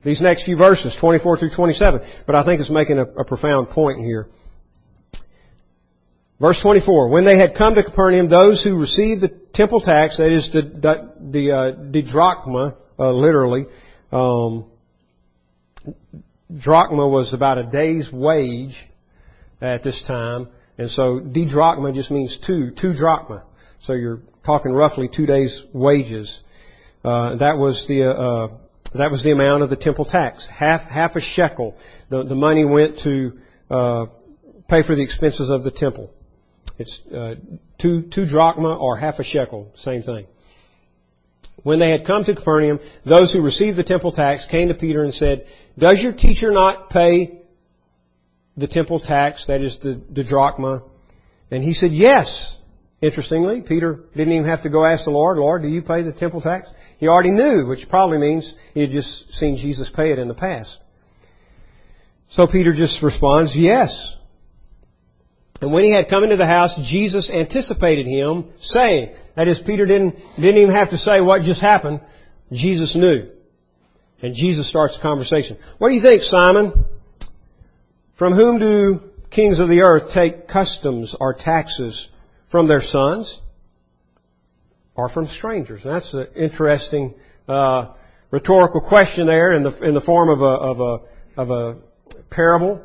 [0.04, 2.02] These next few verses, 24 through 27.
[2.26, 4.30] But I think it's making a, a profound point here.
[6.40, 10.32] Verse 24, when they had come to Capernaum, those who received the temple tax, that
[10.32, 13.68] is the, the, the uh, didrachma, uh, literally,
[14.12, 14.66] um,
[16.52, 18.88] drachma was about a day's wage
[19.62, 23.44] at this time, and so didrachma just means two, two drachma.
[23.82, 26.40] So you're talking roughly two days' wages.
[27.04, 28.48] Uh, that was the uh,
[28.94, 31.76] that was the amount of the temple tax, half half a shekel.
[32.10, 34.06] The the money went to uh,
[34.70, 36.12] pay for the expenses of the temple.
[36.78, 37.36] It's uh,
[37.80, 40.28] two two drachma or half a shekel, same thing.
[41.64, 45.04] When they had come to Capernaum, those who received the temple tax came to Peter
[45.04, 45.46] and said,
[45.78, 47.42] "Does your teacher not pay
[48.58, 49.46] the temple tax?
[49.48, 50.84] That is the, the drachma."
[51.52, 52.58] And he said, "Yes."
[53.02, 56.12] Interestingly, Peter didn't even have to go ask the Lord, Lord, do you pay the
[56.12, 56.70] temple tax?
[57.00, 60.36] He already knew, which probably means he had just seen Jesus pay it in the
[60.36, 60.78] past.
[62.30, 64.16] So Peter just responds, yes.
[65.62, 69.86] And when he had come into the house, Jesus anticipated him, saying, that is, Peter
[69.86, 72.02] didn't, didn't even have to say what just happened.
[72.52, 73.30] Jesus knew.
[74.22, 75.58] And Jesus starts the conversation.
[75.78, 76.86] What do you think, Simon?
[78.18, 79.00] From whom do
[79.30, 82.10] kings of the earth take customs or taxes?
[82.52, 83.40] From their sons?
[84.96, 85.86] Or from strangers?
[85.86, 87.16] And that's an interesting
[87.48, 87.94] uh,
[88.32, 91.78] rhetorical question there in the in the form of a of a of a
[92.30, 92.84] parable.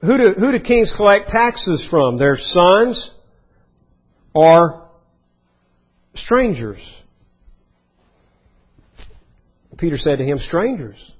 [0.00, 2.18] Who do, who do kings collect taxes from?
[2.18, 3.12] Their sons
[4.32, 4.88] or
[6.14, 6.78] strangers?
[9.76, 11.14] Peter said to him, strangers.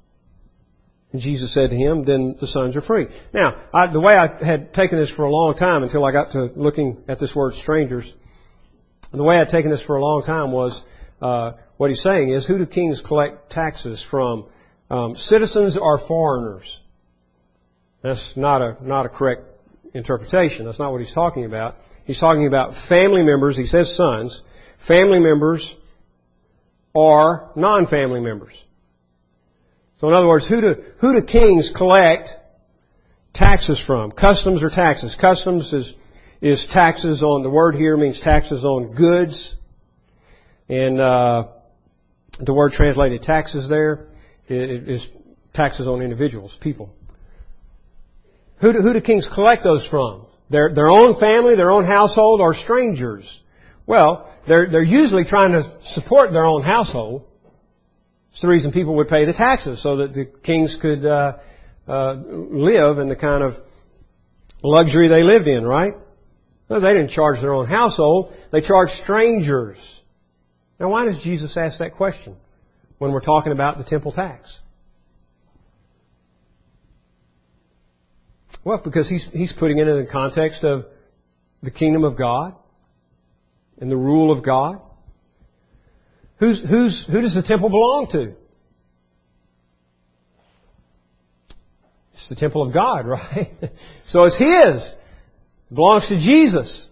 [1.12, 3.06] And Jesus said to him, then the sons are free.
[3.32, 6.32] Now, I, the way I had taken this for a long time until I got
[6.32, 8.12] to looking at this word strangers,
[9.12, 10.82] the way I'd taken this for a long time was,
[11.22, 14.46] uh, what he's saying is, who do kings collect taxes from?
[14.90, 16.78] Um, citizens or foreigners?
[18.02, 19.42] That's not a, not a correct
[19.94, 20.66] interpretation.
[20.66, 21.76] That's not what he's talking about.
[22.04, 24.40] He's talking about family members, he says sons,
[24.86, 25.76] family members
[26.94, 28.54] or non-family members.
[30.00, 32.30] So in other words, who do, who do kings collect
[33.34, 34.12] taxes from?
[34.12, 35.16] Customs or taxes?
[35.20, 35.94] Customs is,
[36.40, 39.56] is taxes on, the word here means taxes on goods.
[40.68, 41.48] And, uh,
[42.40, 44.06] the word translated taxes there
[44.48, 45.06] is
[45.54, 46.90] taxes on individuals, people.
[48.60, 50.26] Who do, who do kings collect those from?
[50.50, 53.40] Their, their own family, their own household, or strangers?
[53.86, 57.24] Well, they're, they're usually trying to support their own household.
[58.32, 61.38] It's the reason people would pay the taxes, so that the kings could uh,
[61.86, 63.54] uh, live in the kind of
[64.62, 65.94] luxury they lived in, right?
[66.68, 68.34] They didn't charge their own household.
[68.52, 69.78] They charged strangers.
[70.78, 72.36] Now, why does Jesus ask that question
[72.98, 74.60] when we're talking about the temple tax?
[78.68, 80.84] Well, because he's, he's putting it in the context of
[81.62, 82.54] the kingdom of God
[83.80, 84.82] and the rule of God.
[86.38, 88.34] Who's, who's, who does the temple belong to?
[92.12, 93.56] It's the temple of God, right?
[94.04, 94.92] so it's His.
[95.70, 96.86] It belongs to Jesus.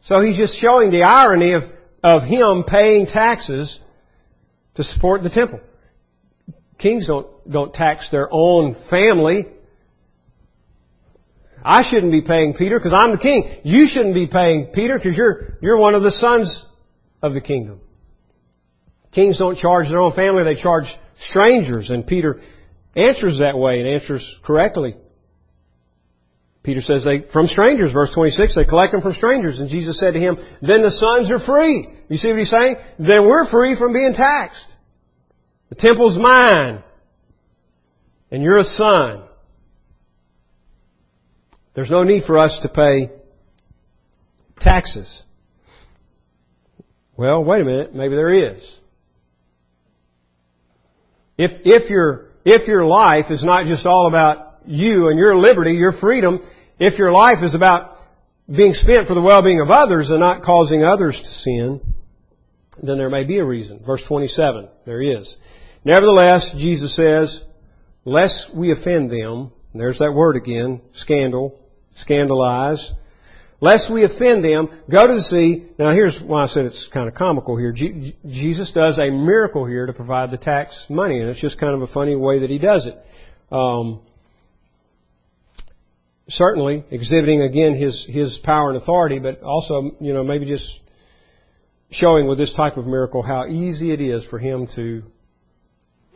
[0.00, 1.64] So he's just showing the irony of,
[2.02, 3.78] of Him paying taxes
[4.76, 5.60] to support the temple.
[6.78, 9.48] Kings don't, don't tax their own family.
[11.66, 13.60] I shouldn't be paying Peter because I'm the king.
[13.64, 16.64] You shouldn't be paying Peter because you're, you're one of the sons
[17.24, 17.80] of the kingdom.
[19.10, 20.84] Kings don't charge their own family, they charge
[21.18, 21.90] strangers.
[21.90, 22.40] And Peter
[22.94, 24.94] answers that way and answers correctly.
[26.62, 29.58] Peter says they, from strangers, verse 26, they collect them from strangers.
[29.58, 31.88] And Jesus said to him, then the sons are free.
[32.08, 32.76] You see what he's saying?
[33.00, 34.66] Then we're free from being taxed.
[35.70, 36.84] The temple's mine.
[38.30, 39.25] And you're a son.
[41.76, 43.10] There's no need for us to pay
[44.58, 45.22] taxes.
[47.18, 47.94] Well, wait a minute.
[47.94, 48.78] Maybe there is.
[51.36, 55.72] If, if your, if your life is not just all about you and your liberty,
[55.72, 56.40] your freedom,
[56.78, 57.98] if your life is about
[58.48, 61.94] being spent for the well-being of others and not causing others to sin,
[62.82, 63.82] then there may be a reason.
[63.84, 65.36] Verse 27, there is.
[65.84, 67.42] Nevertheless, Jesus says,
[68.06, 71.60] lest we offend them, there's that word again, scandal,
[71.96, 72.92] scandalize,
[73.60, 75.66] lest we offend them, go to the sea.
[75.78, 77.72] Now here's why I said it's kind of comical here.
[77.72, 81.74] Je- Jesus does a miracle here to provide the tax money, and it's just kind
[81.74, 82.96] of a funny way that he does it.
[83.54, 84.00] Um,
[86.28, 90.80] certainly exhibiting again his his power and authority, but also you know maybe just
[91.90, 95.02] showing with this type of miracle how easy it is for him to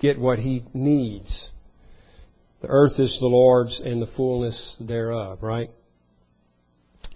[0.00, 1.50] get what he needs.
[2.60, 5.70] The earth is the Lord's and the fullness thereof, right?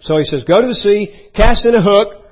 [0.01, 2.23] So he says, go to the sea, cast in a hook.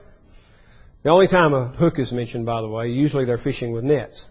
[1.04, 4.24] The only time a hook is mentioned, by the way, usually they're fishing with nets.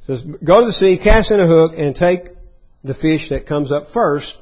[0.00, 2.28] He says, go to the sea, cast in a hook, and take
[2.84, 4.36] the fish that comes up first.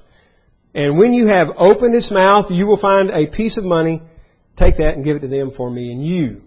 [0.74, 4.02] And when you have opened its mouth, you will find a piece of money.
[4.56, 6.42] Take that and give it to them for me and you.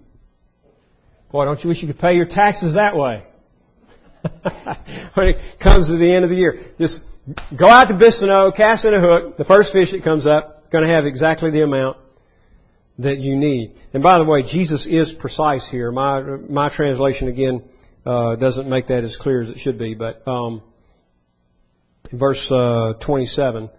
[1.31, 3.25] Boy, don't you wish you could pay your taxes that way?
[5.13, 6.73] when it comes to the end of the year.
[6.79, 6.99] Just
[7.57, 10.87] go out to Bistineau, cast in a hook, the first fish that comes up, going
[10.87, 11.97] to have exactly the amount
[12.99, 13.75] that you need.
[13.93, 15.91] And by the way, Jesus is precise here.
[15.91, 17.63] My my translation again
[18.05, 20.63] uh, doesn't make that as clear as it should be, but um,
[22.11, 23.69] verse uh, 27,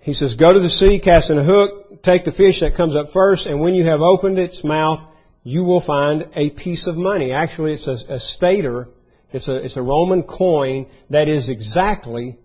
[0.00, 2.94] he says, "Go to the sea, cast in a hook, take the fish that comes
[2.94, 5.07] up first, and when you have opened its mouth,
[5.42, 7.32] you will find a piece of money.
[7.32, 8.88] Actually, it's a, a stater.
[9.32, 12.38] It's a, it's a Roman coin that is exactly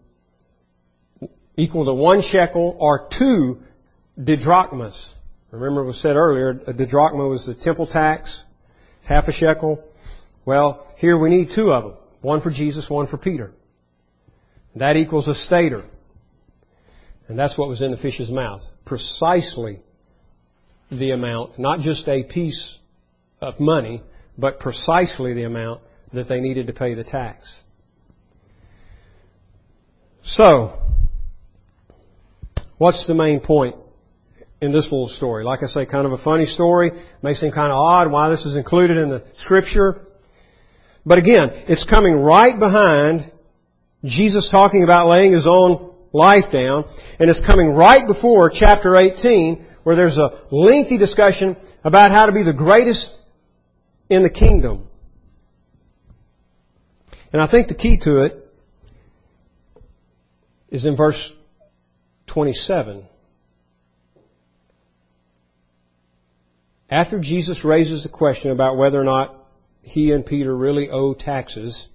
[1.58, 3.62] equal to one shekel or two
[4.22, 5.14] didrachmas.
[5.52, 8.44] Remember it was said earlier, a didrachma was the temple tax,
[9.04, 9.84] half a shekel.
[10.46, 11.94] Well, here we need two of them.
[12.22, 13.52] One for Jesus, one for Peter.
[14.76, 15.84] That equals a stater.
[17.28, 18.62] And that's what was in the fish's mouth.
[18.86, 19.80] Precisely
[20.92, 22.80] the amount, not just a piece
[23.44, 24.02] of money,
[24.38, 25.82] but precisely the amount
[26.14, 27.44] that they needed to pay the tax.
[30.24, 30.80] So,
[32.78, 33.76] what's the main point
[34.62, 35.44] in this little story?
[35.44, 36.92] Like I say, kind of a funny story.
[37.22, 40.02] May seem kind of odd why this is included in the scripture.
[41.06, 43.32] But again, it's coming right behind
[44.06, 46.86] Jesus talking about laying his own life down,
[47.20, 52.32] and it's coming right before chapter 18, where there's a lengthy discussion about how to
[52.32, 53.10] be the greatest
[54.14, 54.88] in the kingdom.
[57.32, 58.48] And I think the key to it
[60.70, 61.34] is in verse
[62.28, 63.08] 27.
[66.90, 69.36] After Jesus raises the question about whether or not
[69.82, 71.88] he and Peter really owe taxes,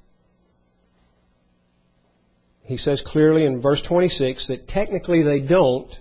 [2.62, 5.94] he says clearly in verse 26 that technically they don't.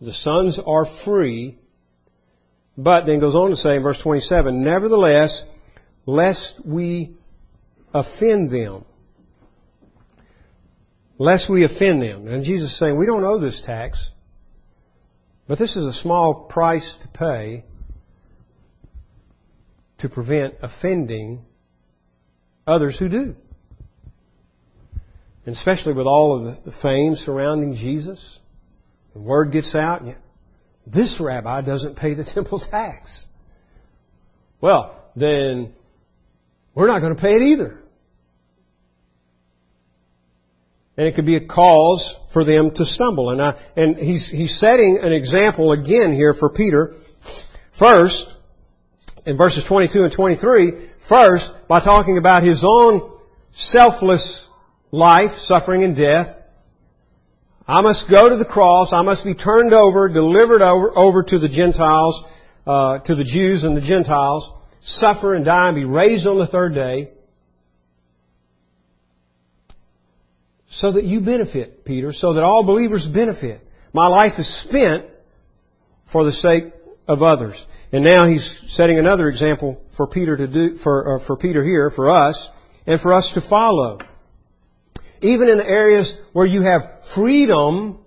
[0.00, 1.58] The sons are free
[2.76, 5.44] but then goes on to say in verse 27, Nevertheless,
[6.06, 7.14] lest we
[7.92, 8.84] offend them.
[11.18, 12.26] Lest we offend them.
[12.26, 14.10] And Jesus is saying, we don't owe this tax,
[15.46, 17.64] but this is a small price to pay
[19.98, 21.40] to prevent offending
[22.66, 23.36] others who do.
[25.46, 28.38] And especially with all of the, fame surrounding Jesus,
[29.12, 30.02] the word gets out,
[30.86, 33.24] this rabbi doesn't pay the temple tax.
[34.60, 35.74] Well, then
[36.74, 37.80] we're not going to pay it either.
[40.96, 43.30] And it could be a cause for them to stumble.
[43.30, 46.94] And, I, and he's, he's setting an example again here for Peter.
[47.78, 48.28] First,
[49.26, 53.18] in verses 22 and 23, first, by talking about his own
[53.52, 54.46] selfless
[54.92, 56.36] life, suffering and death,
[57.66, 58.90] I must go to the cross.
[58.92, 62.22] I must be turned over, delivered over, over to the Gentiles,
[62.66, 64.52] uh, to the Jews and the Gentiles,
[64.82, 67.10] suffer and die and be raised on the third day,
[70.68, 73.60] so that you benefit, Peter, so that all believers benefit.
[73.92, 75.06] My life is spent
[76.12, 76.64] for the sake
[77.06, 77.64] of others.
[77.92, 81.90] And now he's setting another example for Peter to do, for, uh, for Peter here,
[81.94, 82.48] for us,
[82.86, 83.98] and for us to follow
[85.24, 86.82] even in the areas where you have
[87.14, 87.98] freedom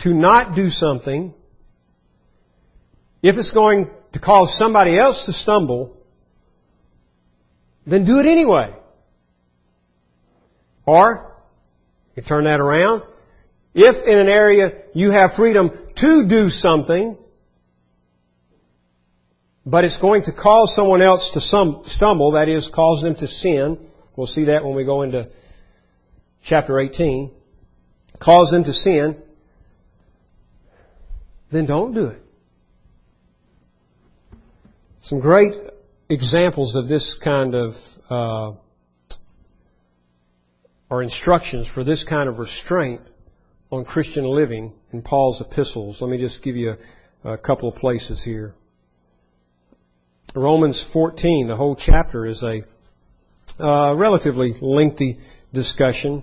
[0.00, 1.32] to not do something,
[3.22, 5.96] if it's going to cause somebody else to stumble,
[7.86, 8.74] then do it anyway.
[10.84, 11.34] Or,
[12.14, 13.04] you turn that around.
[13.74, 17.16] If in an area you have freedom to do something,
[19.64, 23.88] but it's going to cause someone else to stumble, that is, cause them to sin,
[24.16, 25.28] We'll see that when we go into
[26.44, 27.30] chapter 18.
[28.20, 29.20] Cause them to sin.
[31.50, 32.22] Then don't do it.
[35.02, 35.54] Some great
[36.08, 37.74] examples of this kind of,
[38.08, 38.52] uh,
[40.88, 43.00] or instructions for this kind of restraint
[43.70, 46.00] on Christian living in Paul's epistles.
[46.00, 46.76] Let me just give you
[47.24, 48.54] a, a couple of places here.
[50.34, 52.62] Romans 14, the whole chapter is a
[53.58, 55.18] uh, relatively lengthy
[55.52, 56.22] discussion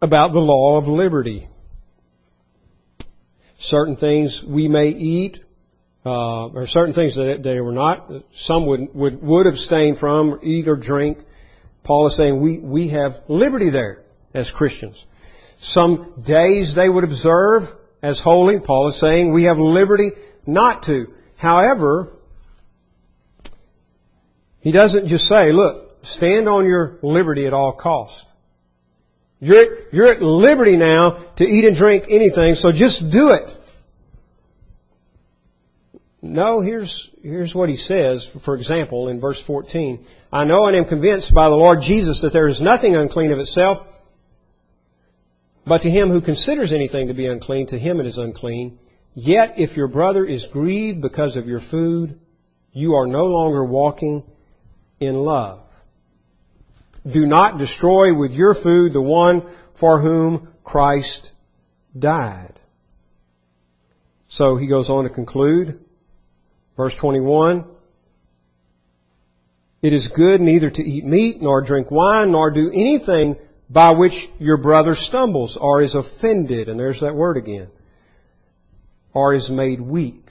[0.00, 1.48] about the law of liberty.
[3.58, 5.38] Certain things we may eat,
[6.06, 10.68] uh, or certain things that they were not, some would, would, would abstain from, eat
[10.68, 11.18] or drink.
[11.82, 14.02] Paul is saying we, we have liberty there
[14.34, 15.04] as Christians.
[15.60, 17.62] Some days they would observe
[18.02, 18.60] as holy.
[18.60, 20.12] Paul is saying we have liberty
[20.46, 21.06] not to.
[21.36, 22.12] However,
[24.60, 28.24] he doesn't just say, look, stand on your liberty at all costs.
[29.40, 33.50] You're, you're at liberty now to eat and drink anything, so just do it.
[36.20, 40.04] No, here's, here's what he says, for example, in verse 14.
[40.32, 43.38] I know and am convinced by the Lord Jesus that there is nothing unclean of
[43.38, 43.86] itself,
[45.64, 48.80] but to him who considers anything to be unclean, to him it is unclean.
[49.14, 52.18] Yet if your brother is grieved because of your food,
[52.72, 54.24] you are no longer walking
[55.00, 55.60] in love.
[57.10, 59.48] Do not destroy with your food the one
[59.80, 61.30] for whom Christ
[61.98, 62.58] died.
[64.28, 65.80] So he goes on to conclude,
[66.76, 67.64] verse 21,
[69.80, 73.36] It is good neither to eat meat, nor drink wine, nor do anything
[73.70, 77.68] by which your brother stumbles, or is offended, and there's that word again,
[79.14, 80.27] or is made weak.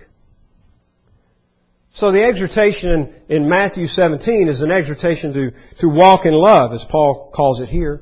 [1.98, 6.86] So the exhortation in Matthew 17 is an exhortation to, to walk in love, as
[6.88, 8.02] Paul calls it here.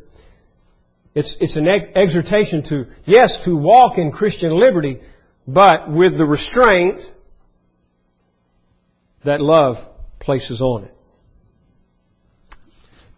[1.14, 5.00] It's, it's an exhortation to, yes, to walk in Christian liberty,
[5.48, 7.04] but with the restraint
[9.24, 9.78] that love
[10.20, 10.94] places on it.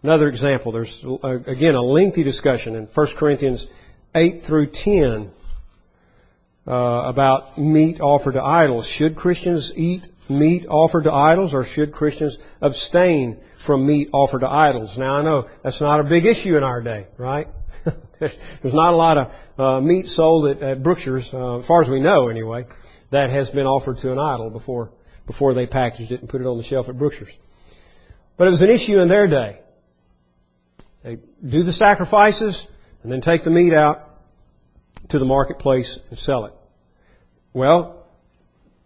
[0.04, 3.66] Another example, there's again a lengthy discussion in 1 Corinthians
[4.14, 5.32] 8 through 10
[6.68, 8.86] uh, about meat offered to idols.
[8.86, 14.48] Should Christians eat meat offered to idols or should Christians abstain from meat offered to
[14.48, 14.96] idols?
[14.96, 17.48] Now I know that's not a big issue in our day, right?
[18.20, 21.88] There's not a lot of uh, meat sold at, at Brookshire's, uh, as far as
[21.88, 22.66] we know anyway,
[23.10, 24.90] that has been offered to an idol before
[25.26, 27.32] before they packaged it and put it on the shelf at Brookshire's.
[28.36, 29.60] But it was an issue in their day.
[31.04, 32.66] They do the sacrifices
[33.02, 34.08] and then take the meat out
[35.10, 36.54] to the marketplace and sell it.
[37.52, 37.97] Well,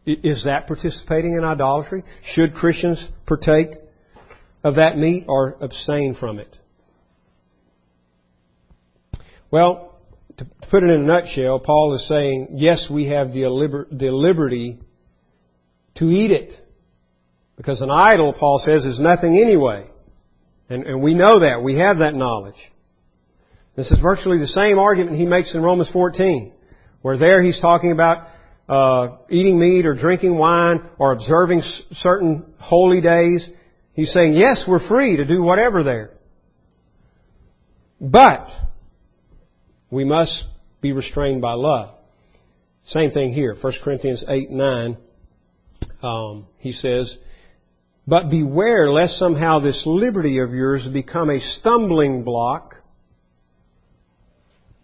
[0.06, 2.02] is that participating in idolatry?
[2.24, 3.70] Should Christians partake
[4.64, 6.56] of that meat or abstain from it?
[9.50, 9.98] Well,
[10.38, 14.78] to put it in a nutshell, Paul is saying, yes, we have the, liberty
[15.96, 16.58] to eat it.
[17.56, 19.86] Because an idol, Paul says, is nothing anyway.
[20.70, 21.62] And, and we know that.
[21.62, 22.56] We have that knowledge.
[23.76, 26.52] This is virtually the same argument he makes in Romans 14,
[27.02, 28.26] where there he's talking about
[28.72, 33.46] uh, eating meat or drinking wine or observing s- certain holy days.
[33.92, 36.12] He's saying, yes, we're free to do whatever there.
[38.00, 38.48] But
[39.90, 40.44] we must
[40.80, 41.94] be restrained by love.
[42.84, 43.54] Same thing here.
[43.60, 44.96] 1 Corinthians 8, 9.
[46.02, 47.18] Um, he says,
[48.06, 52.76] But beware lest somehow this liberty of yours become a stumbling block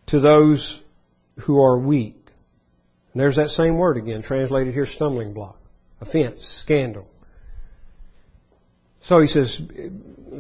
[0.09, 0.79] to those
[1.41, 2.18] who are weak.
[3.13, 5.59] And there's that same word again, translated here stumbling block,
[6.01, 7.07] offense, scandal.
[9.03, 9.61] So he says,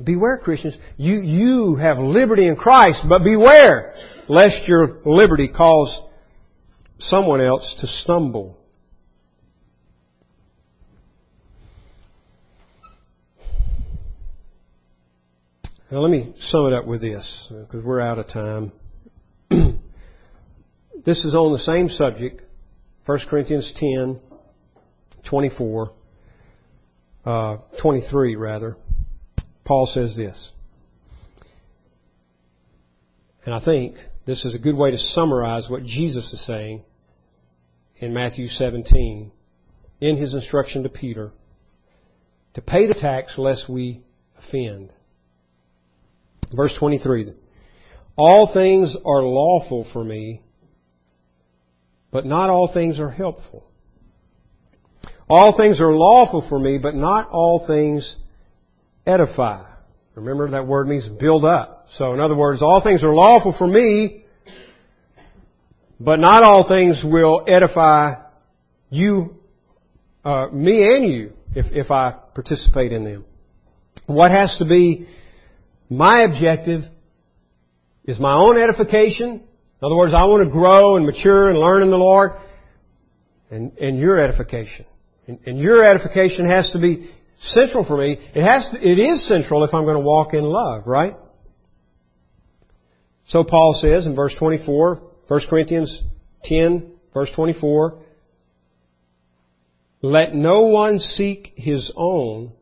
[0.04, 3.94] beware Christians, you, you have liberty in Christ, but beware
[4.28, 6.02] lest your liberty cause
[6.98, 8.58] someone else to stumble.
[15.90, 18.72] Now let me sum it up with this, because we're out of time.
[19.48, 22.42] this is on the same subject,
[23.08, 24.20] 1 Corinthians 10,
[25.30, 25.92] 24,
[27.24, 28.76] uh, 23 rather,
[29.64, 30.52] Paul says this.
[33.46, 33.96] And I think
[34.26, 36.82] this is a good way to summarize what Jesus is saying
[37.96, 39.32] in Matthew 17
[40.02, 41.32] in his instruction to Peter
[42.52, 44.02] to pay the tax lest we
[44.36, 44.92] offend.
[46.54, 47.32] Verse 23.
[48.18, 50.42] All things are lawful for me,
[52.10, 53.64] but not all things are helpful.
[55.28, 58.16] All things are lawful for me, but not all things
[59.06, 59.64] edify.
[60.14, 61.86] Remember that word means build up.
[61.92, 64.24] So in other words, all things are lawful for me,
[66.00, 68.14] but not all things will edify
[68.90, 69.36] you,
[70.24, 73.24] uh, me and you, if, if I participate in them.
[74.06, 75.06] What has to be
[75.90, 76.84] my objective
[78.04, 79.42] is my own edification
[79.80, 82.32] In other words, I want to grow and mature and learn in the Lord
[83.50, 84.86] and, and your edification.
[85.26, 88.18] And, and your edification has to be central for me.
[88.34, 91.16] It has to, it is central if I'm going to walk in love, right?
[93.26, 96.02] So Paul says in verse 24, 1 Corinthians
[96.44, 97.98] 10, verse 24,
[100.00, 102.52] let no one seek his own,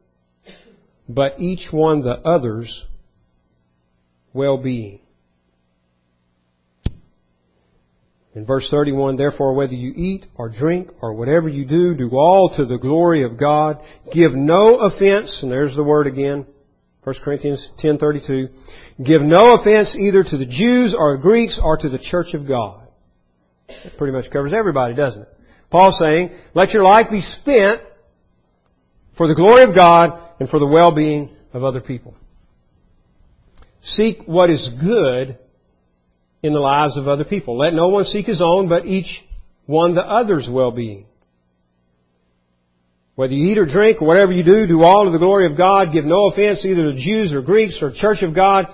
[1.09, 2.85] but each one the other's
[4.33, 5.01] well-being.
[8.37, 12.55] In verse 31, therefore whether you eat or drink or whatever you do, do all
[12.57, 13.82] to the glory of God.
[14.12, 16.47] Give no offense, and there's the word again,
[17.03, 18.51] 1 Corinthians 10:32.
[19.03, 22.47] Give no offense either to the Jews or the Greeks or to the church of
[22.47, 22.87] God.
[23.68, 25.28] That pretty much covers everybody, doesn't it?
[25.70, 27.80] Paul's saying, let your life be spent
[29.16, 32.14] for the glory of God and for the well-being of other people.
[33.80, 35.39] Seek what is good
[36.43, 37.59] in the lives of other people.
[37.59, 39.24] Let no one seek his own, but each
[39.66, 41.07] one the other's well-being.
[43.16, 45.57] Whether you eat or drink or whatever you do, do all to the glory of
[45.57, 45.93] God.
[45.93, 48.66] Give no offense either to Jews or Greeks or Church of God.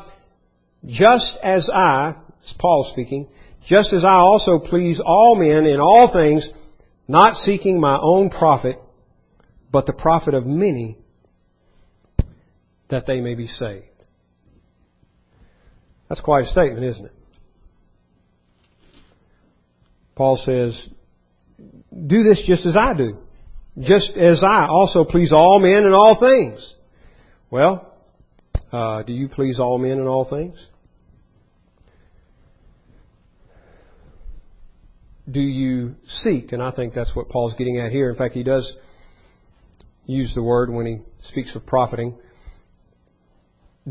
[0.85, 3.29] Just as I, it's Paul speaking,
[3.65, 6.51] just as I also please all men in all things,
[7.07, 8.81] not seeking my own profit,
[9.71, 10.99] but the profit of many,
[12.89, 13.87] that they may be saved.
[16.09, 17.13] That's quite a statement, isn't it?
[20.23, 20.89] Paul says,
[22.07, 23.19] do this just as I do.
[23.81, 26.77] Just as I also please all men in all things.
[27.51, 27.93] Well,
[28.71, 30.65] uh, do you please all men in all things?
[35.29, 36.53] Do you seek?
[36.53, 38.09] And I think that's what Paul's getting at here.
[38.09, 38.77] In fact, he does
[40.07, 42.17] use the word when he speaks of profiting.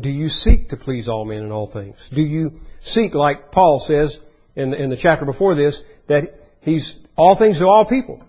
[0.00, 1.96] Do you seek to please all men in all things?
[2.10, 4.18] Do you seek, like Paul says
[4.56, 5.78] in in the chapter before this,
[6.12, 8.22] that he's all things to all people?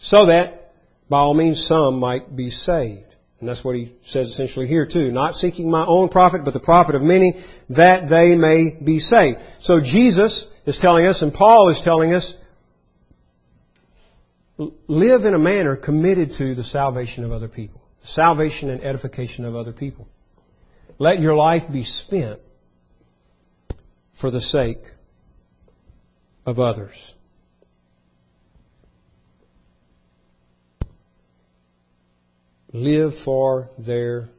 [0.00, 0.72] So that,
[1.08, 3.04] by all means, some might be saved.
[3.40, 5.12] And that's what he says essentially here too.
[5.12, 9.38] Not seeking my own profit, but the profit of many, that they may be saved.
[9.60, 12.34] So Jesus is telling us, and Paul is telling us,
[14.88, 17.80] live in a manner committed to the salvation of other people.
[18.02, 20.08] Salvation and edification of other people.
[20.98, 22.40] Let your life be spent
[24.20, 24.80] for the sake
[26.48, 26.96] of others.
[32.72, 34.30] Live for their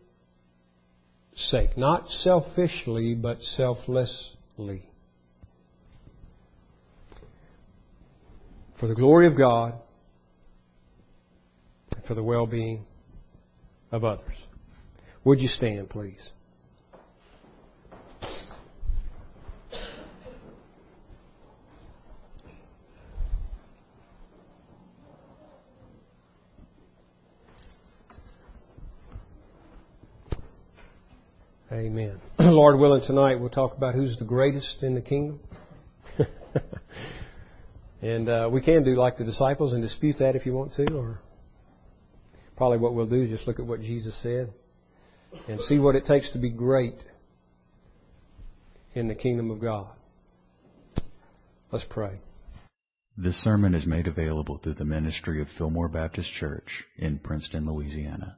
[1.36, 1.78] sake.
[1.78, 4.90] Not selfishly, but selflessly.
[8.80, 9.76] For the glory of God,
[11.96, 12.86] and for the well-being
[13.92, 14.36] of others.
[15.26, 16.32] Would you stand, please?
[31.72, 32.20] Amen.
[32.40, 35.40] Lord willing, tonight we'll talk about who's the greatest in the kingdom.
[38.02, 40.92] and uh, we can do like the disciples and dispute that if you want to,
[40.96, 41.22] or
[42.58, 44.52] probably what we'll do is just look at what Jesus said
[45.48, 46.96] and see what it takes to be great
[48.96, 49.90] in the kingdom of God.
[51.72, 52.20] Let's pray.
[53.16, 58.38] This sermon is made available through the ministry of Fillmore Baptist Church in Princeton, Louisiana.